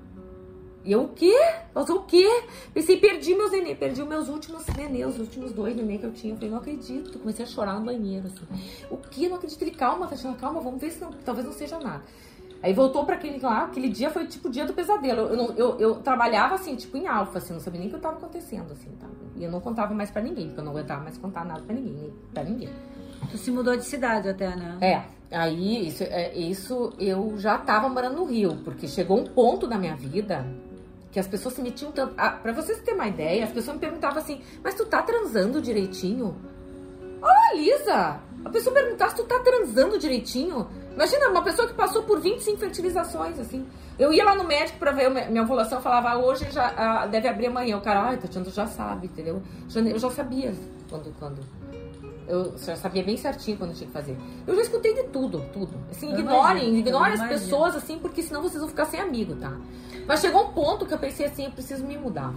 E 0.86 0.91
eu, 0.91 1.03
o 1.03 1.07
quê? 1.10 1.33
Vazou 1.74 2.00
o 2.00 2.03
quê? 2.03 2.27
Pensei, 2.74 2.98
perdi 2.98 3.33
meus 3.36 3.51
nenê, 3.51 3.74
perdi 3.74 4.03
meus 4.03 4.27
últimos 4.27 4.65
nenê, 4.75 5.05
os 5.05 5.17
últimos 5.17 5.53
dois 5.53 5.75
nenê 5.75 5.98
que 5.98 6.05
eu 6.05 6.12
tinha. 6.12 6.33
Eu 6.33 6.36
falei, 6.36 6.51
não 6.51 6.57
acredito. 6.57 7.19
Comecei 7.19 7.45
a 7.45 7.48
chorar 7.48 7.79
no 7.79 7.86
banheiro, 7.86 8.27
assim. 8.27 8.45
O 8.91 8.98
quê? 8.98 9.29
Não 9.29 9.38
acredito. 9.38 9.62
Ele, 9.62 9.72
calma, 9.72 10.07
Tatiana, 10.07 10.36
calma, 10.36 10.60
vamos 10.60 10.81
ver 10.81 10.91
se 10.91 11.00
não, 11.00 11.12
talvez 11.13 11.45
não 11.45 11.53
seja 11.53 11.79
nada. 11.79 12.03
Aí 12.62 12.74
voltou 12.74 13.05
pra 13.05 13.17
clínica 13.17 13.45
lá, 13.45 13.65
aquele 13.65 13.89
dia 13.89 14.10
foi 14.10 14.25
tipo 14.25 14.48
o 14.48 14.51
dia 14.51 14.65
do 14.65 14.74
pesadelo. 14.74 15.22
Eu, 15.22 15.53
eu, 15.55 15.79
eu, 15.79 15.95
trabalhava 15.95 16.55
assim, 16.55 16.75
tipo 16.75 16.95
em 16.95 17.07
alfa, 17.07 17.38
assim, 17.38 17.53
não 17.53 17.60
sabia 17.60 17.79
nem 17.79 17.89
o 17.89 17.93
que 17.93 18.00
tava 18.00 18.17
acontecendo, 18.17 18.72
assim, 18.72 18.89
tá? 19.00 19.07
E 19.36 19.43
eu 19.43 19.51
não 19.51 19.60
contava 19.60 19.93
mais 19.93 20.10
pra 20.10 20.22
ninguém, 20.22 20.48
porque 20.48 20.62
eu 20.62 20.63
não 20.63 20.72
aguentava 20.72 21.03
mais 21.03 21.17
contar 21.17 21.43
nada 21.43 21.62
pra 21.62 21.75
ninguém, 21.75 22.13
pra 22.33 22.43
ninguém. 22.43 22.69
Tu 23.31 23.37
se 23.37 23.51
mudou 23.51 23.75
de 23.75 23.85
cidade 23.85 24.29
até, 24.29 24.55
né? 24.55 24.77
É. 24.81 25.03
Aí, 25.35 25.87
isso, 25.87 26.03
é, 26.03 26.33
isso 26.37 26.93
eu 26.99 27.35
já 27.37 27.57
tava 27.57 27.89
morando 27.89 28.17
no 28.17 28.25
Rio, 28.25 28.57
porque 28.63 28.87
chegou 28.87 29.19
um 29.19 29.25
ponto 29.25 29.65
da 29.65 29.77
minha 29.77 29.95
vida 29.95 30.45
que 31.11 31.19
as 31.19 31.27
pessoas 31.27 31.55
se 31.55 31.61
metiam 31.61 31.91
tanto. 31.91 32.13
Ah, 32.17 32.31
pra 32.31 32.51
vocês 32.51 32.79
terem 32.79 32.95
uma 32.99 33.07
ideia, 33.07 33.43
as 33.43 33.51
pessoas 33.51 33.75
me 33.75 33.81
perguntavam 33.81 34.17
assim, 34.17 34.41
mas 34.63 34.75
tu 34.75 34.85
tá 34.85 35.01
transando 35.01 35.61
direitinho? 35.61 36.35
Olha, 37.21 37.55
Lisa! 37.55 38.19
A 38.43 38.49
pessoa 38.49 38.73
perguntasse, 38.73 39.15
tu 39.15 39.23
tá 39.23 39.39
transando 39.39 39.97
direitinho? 39.97 40.67
Imagina, 40.93 41.29
uma 41.29 41.41
pessoa 41.43 41.67
que 41.67 41.73
passou 41.73 42.03
por 42.03 42.19
25 42.19 42.57
fertilizações, 42.57 43.39
assim. 43.39 43.65
Eu 43.97 44.11
ia 44.11 44.25
lá 44.25 44.35
no 44.35 44.43
médico 44.43 44.77
pra 44.79 44.91
ver 44.91 45.09
minha 45.09 45.43
ovulação, 45.43 45.81
falava, 45.81 46.09
ah, 46.09 46.17
hoje 46.17 46.51
já 46.51 46.73
ah, 46.75 47.07
deve 47.07 47.27
abrir 47.27 47.47
amanhã. 47.47 47.77
O 47.77 47.81
cara, 47.81 48.01
ai, 48.01 48.17
Tatiana, 48.17 48.49
já 48.49 48.67
sabe, 48.67 49.07
entendeu? 49.07 49.41
Eu 49.73 49.99
já 49.99 50.09
sabia 50.09 50.53
quando, 50.89 51.13
quando 51.17 51.39
eu 52.27 52.57
já 52.57 52.75
sabia 52.75 53.03
bem 53.03 53.17
certinho 53.17 53.57
quando 53.57 53.73
tinha 53.73 53.87
que 53.87 53.93
fazer. 53.93 54.17
Eu 54.47 54.55
já 54.55 54.61
escutei 54.61 54.93
de 54.93 55.03
tudo, 55.09 55.43
tudo. 55.53 55.73
Assim, 55.91 56.11
eu 56.11 56.19
ignorem, 56.19 56.63
imagino, 56.63 56.77
ignorem 56.77 57.13
as 57.13 57.19
imagino. 57.19 57.39
pessoas, 57.39 57.75
assim, 57.75 57.99
porque 57.99 58.21
senão 58.21 58.41
vocês 58.41 58.59
vão 58.59 58.69
ficar 58.69 58.85
sem 58.85 58.99
amigo, 58.99 59.35
tá? 59.35 59.55
Mas 60.07 60.21
chegou 60.21 60.49
um 60.49 60.53
ponto 60.53 60.85
que 60.85 60.93
eu 60.93 60.99
pensei 60.99 61.25
assim, 61.25 61.45
eu 61.45 61.51
preciso 61.51 61.85
me 61.85 61.97
mudar. 61.97 62.33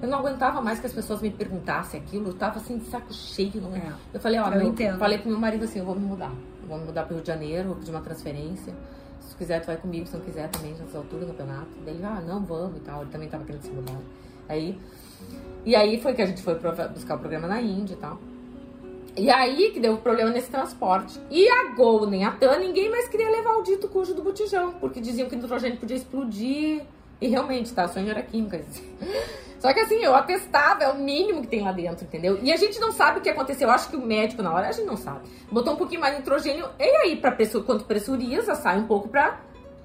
Eu 0.00 0.08
não 0.08 0.18
aguentava 0.18 0.60
mais 0.60 0.80
que 0.80 0.86
as 0.86 0.92
pessoas 0.92 1.20
me 1.20 1.30
perguntassem 1.30 2.00
aquilo, 2.00 2.30
eu 2.30 2.34
tava 2.34 2.58
assim, 2.58 2.78
de 2.78 2.86
saco 2.86 3.12
cheio, 3.12 3.60
não 3.60 3.74
é? 3.74 3.92
Eu 4.12 4.20
falei, 4.20 4.38
ó, 4.40 4.50
eu 4.50 4.72
meu, 4.72 4.98
falei 4.98 5.18
pro 5.18 5.30
meu 5.30 5.38
marido 5.38 5.64
assim, 5.64 5.78
eu 5.78 5.84
vou 5.84 5.94
me 5.94 6.04
mudar. 6.04 6.32
Eu 6.62 6.68
vou 6.68 6.78
me 6.78 6.86
mudar 6.86 7.04
pro 7.04 7.14
Rio 7.14 7.22
de 7.22 7.28
Janeiro, 7.28 7.68
vou 7.68 7.76
pedir 7.76 7.90
uma 7.90 8.00
transferência. 8.00 8.74
Se 9.20 9.36
quiser, 9.36 9.60
tu 9.60 9.66
vai 9.66 9.76
comigo, 9.76 10.06
se 10.06 10.16
não 10.16 10.24
quiser 10.24 10.48
também, 10.48 10.74
nessa 10.74 10.98
altura 10.98 11.24
do 11.24 11.28
campeonato. 11.28 11.68
Daí 11.84 11.94
ele, 11.94 12.04
ah, 12.04 12.20
não, 12.26 12.44
vamos 12.44 12.78
e 12.78 12.80
tal. 12.80 13.02
Ele 13.02 13.10
também 13.10 13.28
tava 13.28 13.44
querendo 13.44 13.62
se 13.62 13.70
mudar. 13.70 13.96
Aí, 14.48 14.76
e 15.64 15.76
aí 15.76 16.00
foi 16.00 16.14
que 16.14 16.22
a 16.22 16.26
gente 16.26 16.42
foi 16.42 16.58
buscar 16.92 17.14
o 17.14 17.18
programa 17.18 17.46
na 17.46 17.60
Índia 17.60 17.94
e 17.94 17.96
tal. 17.96 18.18
E 19.16 19.30
aí 19.30 19.70
que 19.72 19.80
deu 19.80 19.96
problema 19.98 20.30
nesse 20.30 20.50
transporte. 20.50 21.20
E 21.30 21.48
a 21.48 21.74
Gol, 21.74 22.06
nem 22.06 22.24
a 22.24 22.32
TAN, 22.32 22.58
ninguém 22.58 22.90
mais 22.90 23.08
queria 23.08 23.30
levar 23.30 23.56
o 23.56 23.62
dito 23.62 23.88
cujo 23.88 24.14
do 24.14 24.22
botijão, 24.22 24.72
porque 24.80 25.00
diziam 25.00 25.28
que 25.28 25.34
o 25.34 25.38
nitrogênio 25.38 25.78
podia 25.78 25.96
explodir. 25.96 26.82
E 27.20 27.28
realmente, 27.28 27.72
tá? 27.72 27.84
O 27.84 27.88
sonho 27.88 28.10
era 28.10 28.22
química. 28.22 28.60
Só 29.60 29.72
que 29.72 29.78
assim, 29.78 30.02
eu 30.02 30.12
atestava, 30.12 30.82
é 30.82 30.88
o 30.88 30.98
mínimo 30.98 31.42
que 31.42 31.46
tem 31.46 31.62
lá 31.62 31.70
dentro, 31.70 32.04
entendeu? 32.04 32.36
E 32.42 32.52
a 32.52 32.56
gente 32.56 32.80
não 32.80 32.90
sabe 32.90 33.20
o 33.20 33.22
que 33.22 33.28
aconteceu. 33.28 33.68
Eu 33.68 33.74
acho 33.74 33.88
que 33.88 33.96
o 33.96 34.04
médico, 34.04 34.42
na 34.42 34.52
hora, 34.52 34.68
a 34.68 34.72
gente 34.72 34.86
não 34.86 34.96
sabe. 34.96 35.20
Botou 35.52 35.74
um 35.74 35.76
pouquinho 35.76 36.00
mais 36.00 36.14
de 36.14 36.20
nitrogênio, 36.20 36.68
e 36.80 36.82
aí, 36.82 37.16
pra 37.16 37.30
pressur, 37.30 37.62
quanto 37.62 37.84
pressuriza, 37.84 38.56
sai 38.56 38.80
um 38.80 38.88
pouco 38.88 39.08
pra 39.08 39.40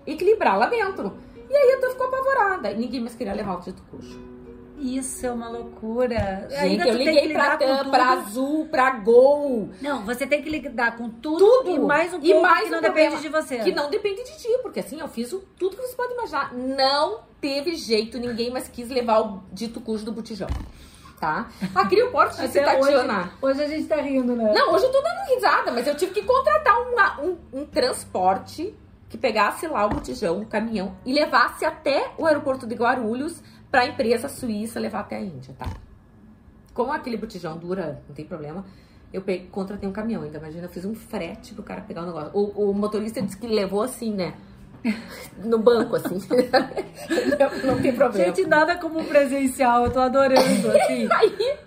equilibrar 0.07 0.57
lá 0.57 0.65
dentro. 0.65 1.15
E 1.47 1.55
aí 1.55 1.73
a 1.73 1.79
TAN 1.79 1.89
ficou 1.89 2.07
apavorada. 2.07 2.71
E 2.71 2.77
ninguém 2.77 3.01
mais 3.01 3.13
queria 3.13 3.33
levar 3.33 3.57
o 3.57 3.61
dito 3.61 3.83
cujo. 3.91 4.36
Isso 4.77 5.25
é 5.25 5.31
uma 5.31 5.49
loucura. 5.49 6.47
Gente, 6.49 6.59
Ainda 6.59 6.87
eu 6.87 6.95
liguei 6.95 7.33
pra 7.33 7.57
TAM, 7.57 7.89
pra 7.89 8.09
Azul, 8.11 8.67
pra 8.67 8.91
Gol. 8.91 9.69
Não, 9.81 10.05
você 10.05 10.27
tem 10.27 10.41
que 10.41 10.49
lidar 10.49 10.95
com 10.95 11.09
tudo, 11.09 11.39
tudo. 11.39 11.69
e 11.69 11.79
mais 11.79 12.13
um 12.13 12.19
pouco 12.19 12.41
mais 12.41 12.65
que 12.65 12.69
não 12.69 12.81
depende 12.81 13.21
de 13.21 13.29
você. 13.29 13.57
Que 13.59 13.71
não 13.71 13.89
depende 13.89 14.23
de 14.23 14.37
ti, 14.37 14.59
porque 14.61 14.79
assim, 14.79 14.99
eu 14.99 15.07
fiz 15.07 15.33
o, 15.33 15.39
tudo 15.57 15.75
que 15.75 15.81
você 15.81 15.95
pode 15.95 16.13
imaginar. 16.13 16.53
Não 16.53 17.21
teve 17.41 17.75
jeito, 17.75 18.19
ninguém 18.19 18.51
mais 18.51 18.67
quis 18.67 18.89
levar 18.89 19.21
o 19.21 19.43
dito 19.51 19.81
cujo 19.81 20.05
do 20.05 20.11
botijão. 20.11 20.47
Tá? 21.19 21.49
A 21.73 21.85
Crioporte 21.87 22.39
disse, 22.39 22.61
Tatiana. 22.61 23.31
Hoje, 23.41 23.53
hoje 23.57 23.63
a 23.63 23.67
gente 23.67 23.87
tá 23.87 23.95
rindo, 23.95 24.35
né? 24.35 24.53
Não, 24.53 24.73
hoje 24.73 24.85
eu 24.85 24.91
tô 24.91 25.01
dando 25.01 25.33
risada, 25.33 25.71
mas 25.71 25.87
eu 25.87 25.95
tive 25.95 26.13
que 26.13 26.21
contratar 26.21 26.79
uma, 26.81 27.21
um, 27.21 27.37
um 27.51 27.65
transporte 27.65 28.75
que 29.09 29.17
pegasse 29.17 29.67
lá 29.67 29.85
o 29.85 29.89
botijão, 29.89 30.41
o 30.41 30.45
caminhão, 30.45 30.95
e 31.05 31.13
levasse 31.13 31.65
até 31.65 32.11
o 32.17 32.25
aeroporto 32.25 32.67
de 32.67 32.75
Guarulhos 32.75 33.41
para 33.71 33.81
a 33.81 33.87
empresa 33.87 34.29
suíça 34.29 34.79
levar 34.79 35.01
até 35.01 35.17
a 35.17 35.21
Índia, 35.21 35.53
tá? 35.57 35.69
Como 36.73 36.91
aquele 36.91 37.17
botijão 37.17 37.57
dura, 37.57 38.01
não 38.07 38.15
tem 38.15 38.25
problema, 38.25 38.65
eu 39.11 39.21
peguei, 39.21 39.47
contratei 39.47 39.87
um 39.87 39.91
caminhão 39.91 40.23
ainda. 40.23 40.37
Imagina, 40.37 40.65
eu 40.65 40.69
fiz 40.69 40.85
um 40.85 40.93
frete 40.93 41.53
pro 41.53 41.63
cara 41.63 41.81
pegar 41.81 42.03
o 42.03 42.05
negócio. 42.05 42.31
O, 42.33 42.69
o 42.69 42.73
motorista 42.73 43.21
disse 43.21 43.37
que 43.37 43.47
levou 43.47 43.81
assim, 43.81 44.13
né? 44.13 44.33
No 45.37 45.59
banco, 45.59 45.95
assim. 45.95 46.19
não 47.63 47.79
tem 47.79 47.93
problema. 47.93 48.25
Gente, 48.25 48.47
nada 48.47 48.75
como 48.77 49.03
presencial, 49.03 49.85
eu 49.85 49.91
tô 49.91 49.99
adorando, 49.99 50.41
assim. 50.75 51.07
Aí... 51.11 51.57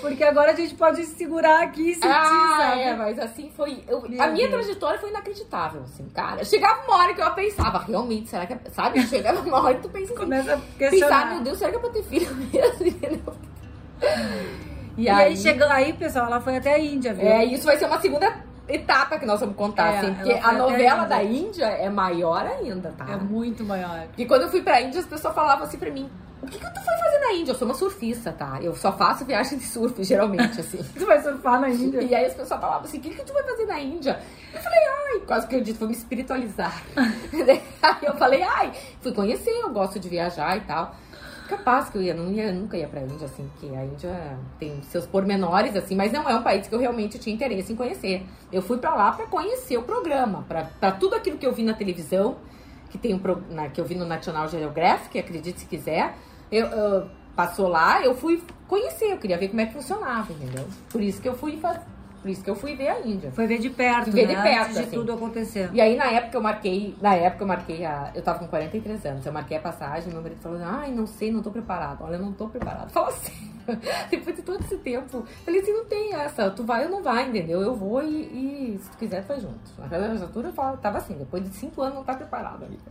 Porque 0.00 0.22
agora 0.22 0.52
a 0.52 0.54
gente 0.54 0.76
pode 0.76 1.04
segurar 1.06 1.64
aqui 1.64 1.90
e 1.90 1.94
sentir, 1.94 2.06
ah, 2.08 2.56
sabe? 2.56 2.82
É, 2.82 2.94
mas 2.94 3.18
assim 3.18 3.50
foi. 3.56 3.82
Eu, 3.88 4.04
a 4.20 4.28
minha 4.28 4.48
trajetória 4.48 4.98
foi 5.00 5.10
inacreditável, 5.10 5.82
assim, 5.82 6.08
cara. 6.14 6.44
Chegava 6.44 6.84
uma 6.84 6.98
hora 6.98 7.14
que 7.14 7.20
eu 7.20 7.34
pensava, 7.34 7.78
realmente, 7.78 8.28
será 8.28 8.46
que 8.46 8.52
é. 8.52 8.60
Sabe? 8.70 9.02
Chegava 9.02 9.40
uma 9.40 9.60
hora 9.60 9.74
que 9.74 9.82
tu 9.82 9.88
pensa 9.88 10.12
assim. 10.12 10.22
Começa 10.22 10.54
a 10.54 10.58
pensar, 10.78 11.30
meu 11.32 11.40
Deus, 11.40 11.58
será 11.58 11.72
que 11.72 11.76
é 11.78 11.80
pra 11.80 11.90
ter 11.90 12.04
filho 12.04 12.32
mesmo? 12.52 12.86
Entendeu? 12.86 13.34
E, 14.96 15.02
e 15.02 15.08
aí, 15.08 15.24
aí 15.24 15.36
chegou 15.36 15.66
aí, 15.68 15.92
pessoal, 15.92 16.26
ela 16.26 16.40
foi 16.40 16.56
até 16.56 16.74
a 16.74 16.78
Índia, 16.78 17.12
viu? 17.12 17.26
É, 17.26 17.44
isso 17.44 17.64
vai 17.64 17.76
ser 17.76 17.86
uma 17.86 18.00
segunda 18.00 18.44
etapa 18.68 19.18
que 19.18 19.26
nós 19.26 19.40
vamos 19.40 19.56
contar, 19.56 19.94
é, 19.94 19.98
assim, 19.98 20.14
porque 20.14 20.32
a 20.32 20.52
novela 20.52 21.04
da 21.04 21.22
Índia 21.22 21.66
é 21.66 21.88
maior 21.88 22.44
ainda, 22.46 22.92
tá? 22.96 23.06
É 23.10 23.16
muito 23.16 23.64
maior. 23.64 24.06
E 24.16 24.26
quando 24.26 24.42
eu 24.42 24.50
fui 24.50 24.62
pra 24.62 24.80
Índia, 24.80 25.00
as 25.00 25.06
pessoas 25.06 25.34
falavam 25.34 25.64
assim 25.64 25.78
pra 25.78 25.90
mim, 25.90 26.10
o 26.42 26.46
que, 26.46 26.58
que 26.58 26.70
tu 26.70 26.80
foi 26.80 26.96
fazer 26.96 27.18
na 27.18 27.32
Índia? 27.32 27.52
Eu 27.52 27.56
sou 27.56 27.66
uma 27.66 27.74
surfista, 27.74 28.32
tá? 28.32 28.58
Eu 28.62 28.74
só 28.76 28.92
faço 28.92 29.24
viagem 29.24 29.58
de 29.58 29.64
surf, 29.64 30.02
geralmente, 30.04 30.60
assim. 30.60 30.78
tu 30.96 31.06
vai 31.06 31.20
surfar 31.20 31.60
na 31.60 31.68
Índia? 31.68 32.02
E 32.02 32.14
aí 32.14 32.26
as 32.26 32.34
pessoas 32.34 32.60
falavam 32.60 32.84
assim, 32.84 32.98
o 32.98 33.00
que, 33.00 33.10
que 33.10 33.24
tu 33.24 33.32
vai 33.32 33.42
fazer 33.42 33.66
na 33.66 33.80
Índia? 33.80 34.20
Eu 34.52 34.60
falei, 34.60 34.78
ai, 34.78 35.20
quase 35.26 35.46
que 35.46 35.56
eu 35.56 35.60
disse, 35.60 35.78
vou 35.78 35.88
me 35.88 35.94
espiritualizar. 35.94 36.82
aí 36.96 37.98
eu 38.02 38.14
falei, 38.16 38.42
ai, 38.42 38.72
fui 39.00 39.12
conhecer, 39.12 39.50
eu 39.50 39.70
gosto 39.70 39.98
de 39.98 40.08
viajar 40.08 40.56
e 40.56 40.60
tal. 40.60 40.94
Capaz 41.46 41.88
que 41.88 41.98
eu 41.98 42.02
ia, 42.02 42.14
não 42.14 42.30
ia, 42.32 42.52
nunca 42.52 42.76
ia 42.76 42.88
pra 42.88 43.00
Índia, 43.00 43.26
assim, 43.26 43.48
porque 43.52 43.74
a 43.74 43.84
Índia 43.84 44.38
tem 44.58 44.82
seus 44.82 45.06
pormenores, 45.06 45.76
assim, 45.76 45.94
mas 45.94 46.12
não 46.12 46.28
é 46.28 46.34
um 46.34 46.42
país 46.42 46.66
que 46.66 46.74
eu 46.74 46.78
realmente 46.78 47.18
tinha 47.18 47.34
interesse 47.34 47.72
em 47.72 47.76
conhecer. 47.76 48.26
Eu 48.52 48.62
fui 48.62 48.78
pra 48.78 48.94
lá 48.94 49.12
pra 49.12 49.26
conhecer 49.26 49.76
o 49.76 49.82
programa, 49.82 50.44
pra 50.48 50.92
tudo 50.92 51.14
aquilo 51.14 51.38
que 51.38 51.46
eu 51.46 51.52
vi 51.52 51.62
na 51.62 51.74
televisão, 51.74 52.36
que 52.90 52.98
tem 52.98 53.14
um 53.14 53.20
na, 53.50 53.68
que 53.68 53.80
eu 53.80 53.84
vi 53.84 53.94
no 53.94 54.04
National 54.04 54.48
Geographic, 54.48 55.18
acredite 55.18 55.60
se 55.60 55.66
quiser. 55.66 56.16
Eu, 56.50 57.08
passou 57.34 57.68
lá, 57.68 58.02
eu 58.02 58.14
fui 58.14 58.42
conhecer, 58.66 59.12
eu 59.12 59.18
queria 59.18 59.38
ver 59.38 59.48
como 59.48 59.60
é 59.60 59.66
que 59.66 59.74
funcionava, 59.74 60.32
entendeu? 60.32 60.66
Por 60.90 61.02
isso 61.02 61.20
que 61.20 61.28
eu 61.28 61.34
fui 61.34 61.58
fazer 61.58 61.80
por 62.26 62.30
isso 62.30 62.42
que 62.42 62.50
eu 62.50 62.56
fui 62.56 62.74
ver 62.74 62.88
a 62.88 63.00
Índia. 63.06 63.30
Foi 63.30 63.46
ver 63.46 63.58
de 63.58 63.70
perto, 63.70 64.10
ver 64.10 64.26
né? 64.26 64.34
de 64.34 64.42
perto, 64.42 64.62
Antes 64.62 64.74
de 64.74 64.82
assim. 64.82 64.96
tudo 64.96 65.12
acontecer. 65.12 65.70
E 65.72 65.80
aí, 65.80 65.96
na 65.96 66.06
época, 66.06 66.36
eu 66.36 66.42
marquei... 66.42 66.96
Na 67.00 67.14
época, 67.14 67.44
eu 67.44 67.46
marquei 67.46 67.84
a... 67.84 68.10
Eu 68.16 68.20
tava 68.20 68.40
com 68.40 68.48
43 68.48 69.06
anos. 69.06 69.24
Eu 69.24 69.32
marquei 69.32 69.56
a 69.56 69.60
passagem. 69.60 70.12
Meu 70.12 70.20
marido 70.20 70.40
falou, 70.40 70.58
ai, 70.60 70.90
não 70.90 71.06
sei, 71.06 71.30
não 71.30 71.40
tô 71.40 71.52
preparado. 71.52 72.02
Olha, 72.02 72.16
eu 72.16 72.22
não 72.22 72.32
tô 72.32 72.48
preparado. 72.48 72.90
Fala 72.90 73.10
assim. 73.10 73.52
Depois 74.10 74.34
de 74.34 74.42
todo 74.42 74.60
esse 74.60 74.76
tempo. 74.78 75.24
Falei 75.44 75.60
assim, 75.60 75.72
não 75.72 75.84
tem 75.84 76.14
essa. 76.14 76.50
Tu 76.50 76.64
vai 76.64 76.86
ou 76.86 76.90
não 76.90 77.00
vai, 77.00 77.28
entendeu? 77.28 77.62
Eu 77.62 77.76
vou 77.76 78.02
e, 78.02 78.74
e 78.74 78.78
se 78.82 78.90
tu 78.90 78.98
quiser, 78.98 79.22
tu 79.22 79.28
vai 79.28 79.38
junto. 79.38 79.60
Naquela 79.78 80.20
altura, 80.20 80.48
eu 80.48 80.76
tava 80.78 80.98
assim. 80.98 81.14
Depois 81.14 81.44
de 81.44 81.54
cinco 81.54 81.80
anos, 81.80 81.94
não 81.94 82.04
tá 82.04 82.14
preparado, 82.14 82.64
amiga. 82.64 82.82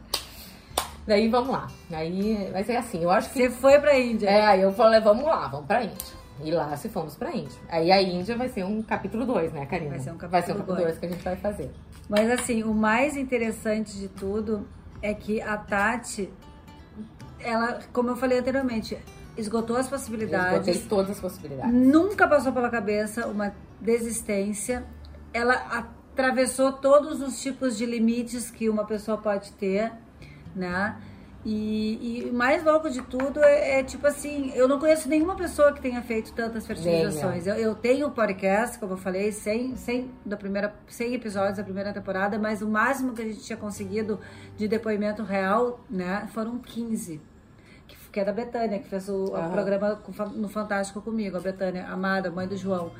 Daí, 1.05 1.27
vamos 1.27 1.49
lá. 1.49 1.67
Aí, 1.91 2.49
mas 2.53 2.69
é 2.69 2.77
assim, 2.77 3.03
eu 3.03 3.11
acho 3.11 3.29
que... 3.33 3.39
Você 3.39 3.49
foi 3.49 3.77
pra 3.79 3.99
Índia. 3.99 4.29
É, 4.29 4.45
aí 4.45 4.61
eu 4.61 4.71
falei, 4.71 5.01
vamos 5.01 5.25
lá, 5.25 5.49
vamos 5.49 5.65
pra 5.65 5.83
Índia. 5.83 6.24
E 6.43 6.51
lá 6.51 6.75
se 6.75 6.89
fomos 6.89 7.15
pra 7.15 7.31
Índia. 7.31 7.57
Aí 7.69 7.91
a 7.91 8.01
Índia 8.01 8.35
vai 8.35 8.49
ser 8.49 8.65
um 8.65 8.81
capítulo 8.81 9.25
2, 9.25 9.53
né, 9.53 9.65
Karina? 9.65 9.91
Vai 9.91 9.99
ser 9.99 10.11
um 10.11 10.17
capítulo 10.17 10.63
2 10.63 10.95
um 10.95 10.99
que 10.99 11.05
a 11.05 11.09
gente 11.09 11.23
vai 11.23 11.35
fazer. 11.37 11.71
Mas 12.09 12.29
assim, 12.29 12.63
o 12.63 12.73
mais 12.73 13.15
interessante 13.15 13.97
de 13.97 14.07
tudo 14.09 14.67
é 15.01 15.13
que 15.13 15.41
a 15.41 15.57
Tati, 15.57 16.29
ela, 17.39 17.79
como 17.93 18.09
eu 18.09 18.15
falei 18.15 18.39
anteriormente, 18.39 18.97
esgotou 19.37 19.77
as 19.77 19.87
possibilidades. 19.87 20.67
Esgotei 20.67 20.89
todas 20.89 21.11
as 21.11 21.19
possibilidades. 21.19 21.73
Nunca 21.73 22.27
passou 22.27 22.51
pela 22.51 22.69
cabeça 22.69 23.27
uma 23.27 23.53
desistência. 23.79 24.83
Ela 25.33 25.53
atravessou 25.53 26.73
todos 26.73 27.21
os 27.21 27.41
tipos 27.41 27.77
de 27.77 27.85
limites 27.85 28.49
que 28.49 28.69
uma 28.69 28.85
pessoa 28.85 29.17
pode 29.17 29.51
ter, 29.53 29.91
né? 30.55 30.95
E, 31.45 32.25
e 32.27 32.31
mais 32.31 32.63
louco 32.63 32.89
de 32.89 33.03
tudo 33.03 33.39
é, 33.43 33.79
é, 33.79 33.83
tipo 33.83 34.07
assim, 34.07 34.51
eu 34.55 34.67
não 34.67 34.79
conheço 34.79 35.07
nenhuma 35.07 35.35
pessoa 35.35 35.71
que 35.71 35.79
tenha 35.79 36.01
feito 36.01 36.33
tantas 36.33 36.65
fertilizações. 36.65 37.45
Eu, 37.45 37.53
eu, 37.53 37.75
tenho 37.75 38.09
podcast, 38.09 38.79
como 38.79 38.93
eu 38.93 38.97
falei, 38.97 39.31
100, 39.31 39.75
100, 39.75 40.11
da 40.25 40.35
primeira, 40.35 40.73
100 40.87 41.13
episódios 41.13 41.57
da 41.57 41.63
primeira 41.63 41.93
temporada, 41.93 42.39
mas 42.39 42.63
o 42.63 42.67
máximo 42.67 43.13
que 43.13 43.21
a 43.21 43.25
gente 43.25 43.41
tinha 43.41 43.57
conseguido 43.57 44.19
de 44.57 44.67
depoimento 44.67 45.21
real, 45.21 45.85
né, 45.87 46.27
foram 46.33 46.57
15. 46.57 47.21
Que, 47.87 47.95
que 48.11 48.19
é 48.19 48.25
da 48.25 48.33
Betânia, 48.33 48.79
que 48.79 48.89
fez 48.89 49.07
o, 49.07 49.25
o 49.25 49.49
programa 49.51 50.01
no 50.33 50.49
Fantástico 50.49 50.99
comigo, 50.99 51.37
a 51.37 51.39
Betânia, 51.39 51.85
amada, 51.85 52.31
mãe 52.31 52.47
do 52.47 52.57
João. 52.57 52.91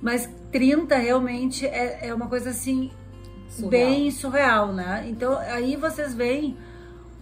Mas 0.00 0.26
30 0.50 0.96
realmente 0.96 1.66
é, 1.66 2.06
é 2.06 2.14
uma 2.14 2.28
coisa 2.28 2.48
assim, 2.48 2.90
surreal. 3.50 3.70
bem 3.70 4.10
surreal, 4.10 4.72
né? 4.72 5.04
Então 5.06 5.36
aí 5.36 5.76
vocês 5.76 6.14
veem 6.14 6.56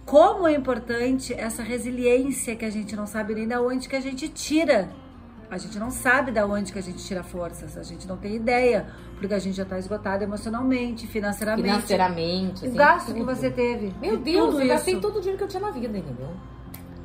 como 0.07 0.47
é 0.47 0.53
importante 0.53 1.33
essa 1.33 1.61
resiliência 1.61 2.55
que 2.55 2.63
a 2.63 2.69
gente 2.69 2.95
não 2.95 3.05
sabe 3.05 3.35
nem 3.35 3.45
da 3.45 3.61
onde 3.61 3.89
que 3.89 3.95
a 3.95 3.99
gente 3.99 4.29
tira. 4.29 4.89
A 5.51 5.57
gente 5.57 5.77
não 5.77 5.91
sabe 5.91 6.31
da 6.31 6.45
onde 6.45 6.71
que 6.71 6.79
a 6.79 6.81
gente 6.81 7.03
tira 7.05 7.23
forças, 7.23 7.77
a 7.77 7.83
gente 7.83 8.07
não 8.07 8.15
tem 8.15 8.35
ideia, 8.35 8.87
porque 9.19 9.33
a 9.33 9.39
gente 9.39 9.55
já 9.55 9.63
está 9.63 9.77
esgotado 9.77 10.23
emocionalmente, 10.23 11.05
financeiramente. 11.07 11.67
Financeiramente. 11.67 12.63
O 12.63 12.67
assim, 12.67 12.77
gasto 12.77 13.07
tudo. 13.07 13.15
que 13.15 13.23
você 13.23 13.51
teve. 13.51 13.93
Meu 13.99 14.17
Deus, 14.17 14.59
eu 14.59 14.67
gastei 14.67 14.99
todo 14.99 15.17
o 15.17 15.19
dinheiro 15.19 15.37
que 15.37 15.43
eu 15.43 15.47
tinha 15.47 15.61
na 15.61 15.71
vida, 15.71 15.97
entendeu? 15.97 16.31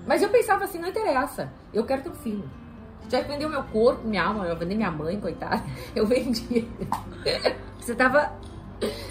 Mas 0.06 0.22
eu 0.22 0.28
pensava 0.28 0.64
assim, 0.64 0.78
não 0.78 0.88
interessa, 0.88 1.52
eu 1.74 1.84
quero 1.84 2.02
ter 2.02 2.10
um 2.10 2.14
filho. 2.14 2.48
Já 3.08 3.20
vendeu 3.22 3.48
meu 3.48 3.64
corpo, 3.64 4.06
minha 4.06 4.24
alma, 4.24 4.46
eu 4.46 4.56
vendi 4.56 4.76
minha 4.76 4.90
mãe, 4.90 5.20
coitada. 5.20 5.62
Eu 5.94 6.06
vendi. 6.06 6.68
Você 7.78 7.94
tava 7.94 8.32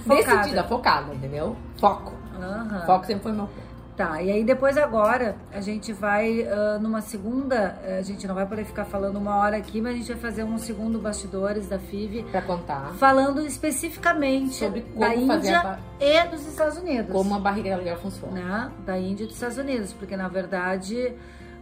focada. 0.04 0.38
decidida, 0.38 0.64
focada, 0.64 1.14
entendeu? 1.14 1.56
Foco. 1.78 2.14
Uhum. 2.36 2.86
Foco 2.86 3.06
sempre 3.06 3.24
foi 3.24 3.32
meu. 3.34 3.48
Tá, 4.02 4.20
e 4.20 4.32
aí 4.32 4.44
depois 4.44 4.78
agora 4.78 5.36
a 5.54 5.62
gente 5.62 5.94
vai 5.94 6.42
uh, 6.42 6.80
numa 6.82 7.02
segunda, 7.02 7.80
eh, 7.84 8.00
a 8.00 8.02
gente 8.02 8.26
não 8.26 8.34
vai 8.34 8.48
poder 8.48 8.66
ficar 8.66 8.84
falando 8.84 9.18
uma 9.18 9.36
hora 9.36 9.58
aqui, 9.58 9.80
mas 9.80 9.94
a 9.94 9.98
gente 9.98 10.08
vai 10.08 10.18
fazer 10.18 10.44
um 10.44 10.58
segundo 10.58 10.98
bastidores 10.98 11.68
da 11.68 11.78
FIV. 11.78 12.24
Pra 12.32 12.42
contar. 12.42 12.94
Falando 12.96 13.46
especificamente 13.46 14.56
sobre 14.56 14.82
como 14.82 15.00
da 15.00 15.16
Índia 15.16 15.62
a... 15.62 16.04
e 16.04 16.28
dos 16.30 16.48
Estados 16.48 16.80
Unidos. 16.80 17.12
Como 17.12 17.36
a 17.36 17.40
barriga 17.40 17.76
aluguel 17.76 17.96
funciona. 17.98 18.34
Né? 18.34 18.72
Da 18.88 18.98
Índia 18.98 19.26
e 19.26 19.28
dos 19.28 19.36
Estados 19.36 19.60
Unidos, 19.60 19.94
porque 19.94 20.18
na 20.18 20.28
verdade 20.28 21.14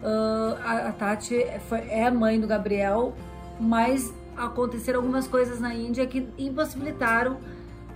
uh, 0.02 0.58
a, 0.64 0.88
a, 0.88 0.92
Tati 0.94 1.46
foi, 1.68 1.80
é 1.90 2.08
a 2.08 2.12
mãe 2.12 2.40
do 2.40 2.48
Gabriel, 2.48 3.14
mas 3.60 4.14
aconteceram 4.38 5.00
algumas 5.00 5.28
coisas 5.28 5.60
na 5.60 5.76
Índia 5.76 6.08
que 6.08 6.26
impossibilitaram 6.38 7.38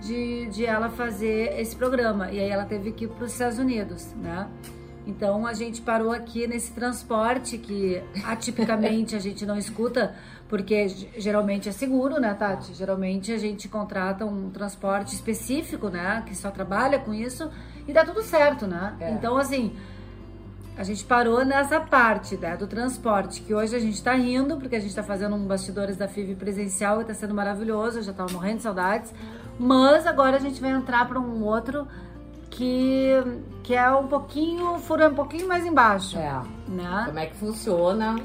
de, 0.04 0.46
de 0.46 0.66
ela 0.66 0.90
fazer 0.90 1.58
esse 1.58 1.74
programa. 1.74 2.30
E 2.30 2.38
aí 2.38 2.48
ela 2.48 2.64
teve 2.64 2.92
que 2.92 3.04
ir 3.04 3.08
para 3.08 3.24
os 3.24 3.32
Estados 3.32 3.58
Unidos, 3.58 4.12
né? 4.16 4.48
Então 5.06 5.46
a 5.46 5.52
gente 5.52 5.82
parou 5.82 6.12
aqui 6.12 6.46
nesse 6.46 6.72
transporte 6.72 7.58
que 7.58 8.02
atipicamente 8.24 9.14
a 9.14 9.18
gente 9.18 9.44
não 9.44 9.58
escuta, 9.58 10.14
porque 10.48 10.88
geralmente 11.18 11.68
é 11.68 11.72
seguro, 11.72 12.18
né, 12.18 12.32
Tati? 12.34 12.72
Geralmente 12.72 13.32
a 13.32 13.38
gente 13.38 13.68
contrata 13.68 14.24
um 14.24 14.50
transporte 14.50 15.14
específico, 15.14 15.88
né, 15.88 16.22
que 16.26 16.34
só 16.34 16.50
trabalha 16.50 16.98
com 16.98 17.12
isso 17.12 17.50
e 17.86 17.92
dá 17.92 18.04
tudo 18.04 18.22
certo, 18.22 18.66
né? 18.66 18.94
É. 18.98 19.10
Então, 19.10 19.36
assim, 19.36 19.76
a 20.76 20.82
gente 20.82 21.04
parou 21.04 21.44
nessa 21.44 21.80
parte 21.80 22.36
né, 22.36 22.56
do 22.56 22.66
transporte, 22.66 23.40
que 23.42 23.54
hoje 23.54 23.76
a 23.76 23.78
gente 23.78 23.94
está 23.94 24.14
rindo, 24.14 24.56
porque 24.56 24.76
a 24.76 24.80
gente 24.80 24.90
está 24.90 25.02
fazendo 25.02 25.36
um 25.36 25.46
bastidores 25.46 25.96
da 25.96 26.08
FIV 26.08 26.34
presencial 26.34 26.98
e 26.98 27.02
está 27.02 27.14
sendo 27.14 27.34
maravilhoso, 27.34 27.98
eu 27.98 28.02
já 28.02 28.10
estava 28.10 28.32
morrendo 28.32 28.56
de 28.56 28.62
saudades. 28.62 29.14
Mas 29.58 30.06
agora 30.06 30.36
a 30.36 30.40
gente 30.40 30.60
vai 30.60 30.70
entrar 30.70 31.06
para 31.06 31.20
um 31.20 31.44
outro 31.44 31.86
que, 32.50 33.12
que 33.62 33.74
é 33.74 33.88
um 33.90 34.08
pouquinho, 34.08 34.78
fura 34.78 35.08
um 35.08 35.14
pouquinho 35.14 35.46
mais 35.46 35.64
embaixo. 35.64 36.18
É. 36.18 36.42
Né? 36.68 37.02
Como 37.06 37.18
é 37.18 37.26
que 37.26 37.36
funciona 37.36 38.16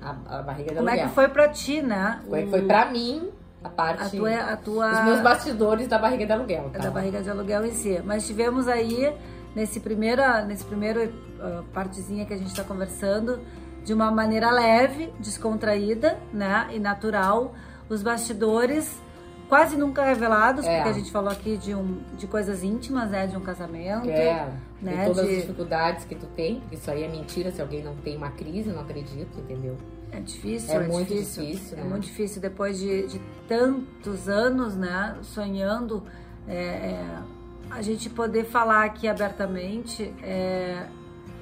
a, 0.00 0.38
a 0.38 0.42
barriga 0.42 0.70
da 0.70 0.76
Como 0.76 0.88
aluguel. 0.88 1.04
é 1.06 1.08
que 1.08 1.14
foi 1.14 1.28
para 1.28 1.48
ti, 1.48 1.82
né? 1.82 2.20
Foi, 2.28 2.44
o... 2.44 2.50
foi 2.50 2.62
para 2.62 2.86
mim 2.86 3.30
a 3.62 3.68
parte. 3.68 4.02
A 4.02 4.10
tua, 4.10 4.34
a 4.34 4.56
tua... 4.56 4.92
Os 4.92 5.04
meus 5.04 5.20
bastidores 5.20 5.88
da 5.88 5.98
barriga 5.98 6.24
de 6.24 6.32
aluguel. 6.32 6.70
Tá? 6.72 6.78
Da 6.78 6.90
barriga 6.90 7.20
de 7.20 7.30
aluguel 7.30 7.66
em 7.66 7.72
si. 7.72 8.00
Mas 8.04 8.26
tivemos 8.26 8.68
aí, 8.68 9.12
nesse, 9.56 9.80
primeira, 9.80 10.44
nesse 10.44 10.62
primeiro 10.64 11.06
uh, 11.06 11.64
partezinha 11.72 12.26
que 12.26 12.34
a 12.34 12.36
gente 12.36 12.48
está 12.48 12.62
conversando, 12.62 13.40
de 13.82 13.94
uma 13.94 14.10
maneira 14.10 14.50
leve, 14.50 15.10
descontraída, 15.18 16.18
né? 16.30 16.68
E 16.72 16.78
natural, 16.78 17.54
os 17.88 18.02
bastidores 18.02 19.00
quase 19.48 19.76
nunca 19.76 20.04
revelados, 20.04 20.66
é. 20.66 20.76
porque 20.76 20.88
a 20.90 20.92
gente 20.92 21.10
falou 21.10 21.30
aqui 21.30 21.56
de, 21.56 21.74
um, 21.74 22.00
de 22.18 22.26
coisas 22.26 22.62
íntimas, 22.62 23.10
né? 23.10 23.26
De 23.26 23.36
um 23.36 23.40
casamento. 23.40 24.10
É. 24.10 24.52
Né? 24.82 25.06
todas 25.06 25.24
de... 25.24 25.36
as 25.36 25.40
dificuldades 25.40 26.04
que 26.04 26.14
tu 26.14 26.26
tem, 26.26 26.62
isso 26.70 26.90
aí 26.90 27.02
é 27.02 27.08
mentira 27.08 27.50
se 27.50 27.62
alguém 27.62 27.82
não 27.82 27.96
tem 27.96 28.14
uma 28.14 28.30
crise, 28.30 28.68
não 28.68 28.82
acredito, 28.82 29.38
entendeu? 29.38 29.74
É 30.12 30.20
difícil, 30.20 30.70
é, 30.70 30.84
é 30.84 30.86
muito 30.86 31.08
difícil. 31.08 31.46
difícil 31.46 31.78
é 31.78 31.80
né? 31.80 31.88
muito 31.88 32.04
difícil 32.04 32.42
depois 32.42 32.78
de, 32.78 33.06
de 33.06 33.20
tantos 33.48 34.28
anos, 34.28 34.76
né? 34.76 35.16
Sonhando, 35.22 36.02
é, 36.46 36.56
é, 36.56 37.18
a 37.70 37.82
gente 37.82 38.08
poder 38.08 38.44
falar 38.44 38.84
aqui 38.84 39.08
abertamente 39.08 40.14
é, 40.22 40.86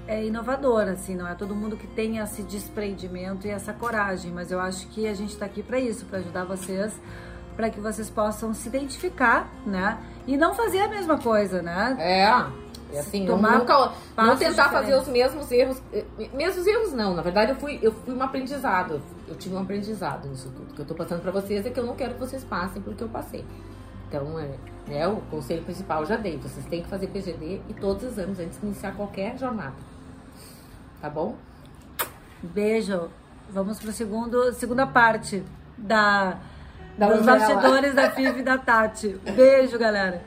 é 0.07 0.25
inovador, 0.25 0.89
assim, 0.89 1.15
não 1.15 1.29
é 1.29 1.35
todo 1.35 1.55
mundo 1.55 1.77
que 1.77 1.87
tem 1.87 2.19
esse 2.19 2.43
desprendimento 2.43 3.47
e 3.47 3.51
essa 3.51 3.73
coragem, 3.73 4.33
mas 4.33 4.51
eu 4.51 4.61
acho 4.61 4.89
que 4.89 5.07
a 5.07 5.15
gente 5.15 5.31
está 5.31 5.47
aqui 5.47 5.63
para 5.63 5.79
isso, 5.79 6.05
para 6.07 6.19
ajudar 6.19 6.45
vocês 6.45 6.99
para 7.57 7.71
que 7.71 7.81
vocês 7.81 8.11
possam 8.11 8.53
se 8.53 8.69
identificar, 8.69 9.49
né? 9.65 9.99
E 10.27 10.37
não 10.37 10.55
fazer 10.55 10.81
a 10.81 10.89
mesma 10.89 11.19
coisa, 11.19 11.63
né? 11.63 11.97
É. 11.99 12.99
assim, 12.99 13.27
Tomar 13.27 13.59
nunca, 13.59 13.93
não 14.17 14.37
tentar 14.37 14.69
fazer 14.71 14.95
os 14.95 15.07
mesmos 15.09 15.51
erros. 15.51 15.81
Eh, 15.93 16.05
mesmos 16.33 16.67
erros 16.67 16.93
não, 16.93 17.15
na 17.15 17.23
verdade 17.23 17.53
eu 17.53 17.57
fui, 17.57 17.79
eu 17.83 17.93
fui 17.93 18.15
um 18.15 18.23
aprendizado. 18.23 19.01
Eu 19.29 19.37
tive 19.37 19.55
um 19.55 19.61
aprendizado 19.61 20.29
nisso 20.29 20.51
tudo. 20.51 20.71
O 20.71 20.75
que 20.75 20.81
eu 20.81 20.87
tô 20.87 20.95
passando 20.95 21.23
para 21.23 21.31
vocês 21.31 21.65
é 21.65 21.71
que 21.71 21.79
eu 21.79 21.87
não 21.87 21.95
quero 21.95 22.15
que 22.15 22.21
vocês 22.21 22.45
passem 22.45 22.83
pelo 22.83 22.97
que 22.97 23.03
eu 23.03 23.09
passei. 23.09 23.45
Então, 24.09 24.39
é, 24.39 24.51
né, 24.87 25.07
o 25.07 25.17
conselho 25.31 25.63
principal 25.63 26.05
já 26.05 26.17
dei. 26.17 26.39
Vocês 26.39 26.65
têm 26.67 26.83
que 26.83 26.89
fazer 26.89 27.09
PGD 27.09 27.61
e 27.69 27.75
todos 27.75 28.05
os 28.05 28.19
anos 28.19 28.39
antes 28.39 28.61
de 28.61 28.67
iniciar 28.67 28.93
qualquer 28.93 29.39
jornada. 29.39 29.75
Tá 31.01 31.09
bom? 31.09 31.37
Beijo. 32.43 33.09
Vamos 33.51 33.79
para 33.79 33.91
a 33.91 34.53
segunda 34.53 34.87
parte 34.87 35.43
da 35.77 36.39
da 36.97 37.09
Dos 37.09 37.27
bastidores 37.27 37.95
da 37.95 38.11
FIV 38.11 38.41
e 38.41 38.43
da 38.43 38.57
Tati. 38.57 39.09
Beijo, 39.35 39.79
galera. 39.79 40.23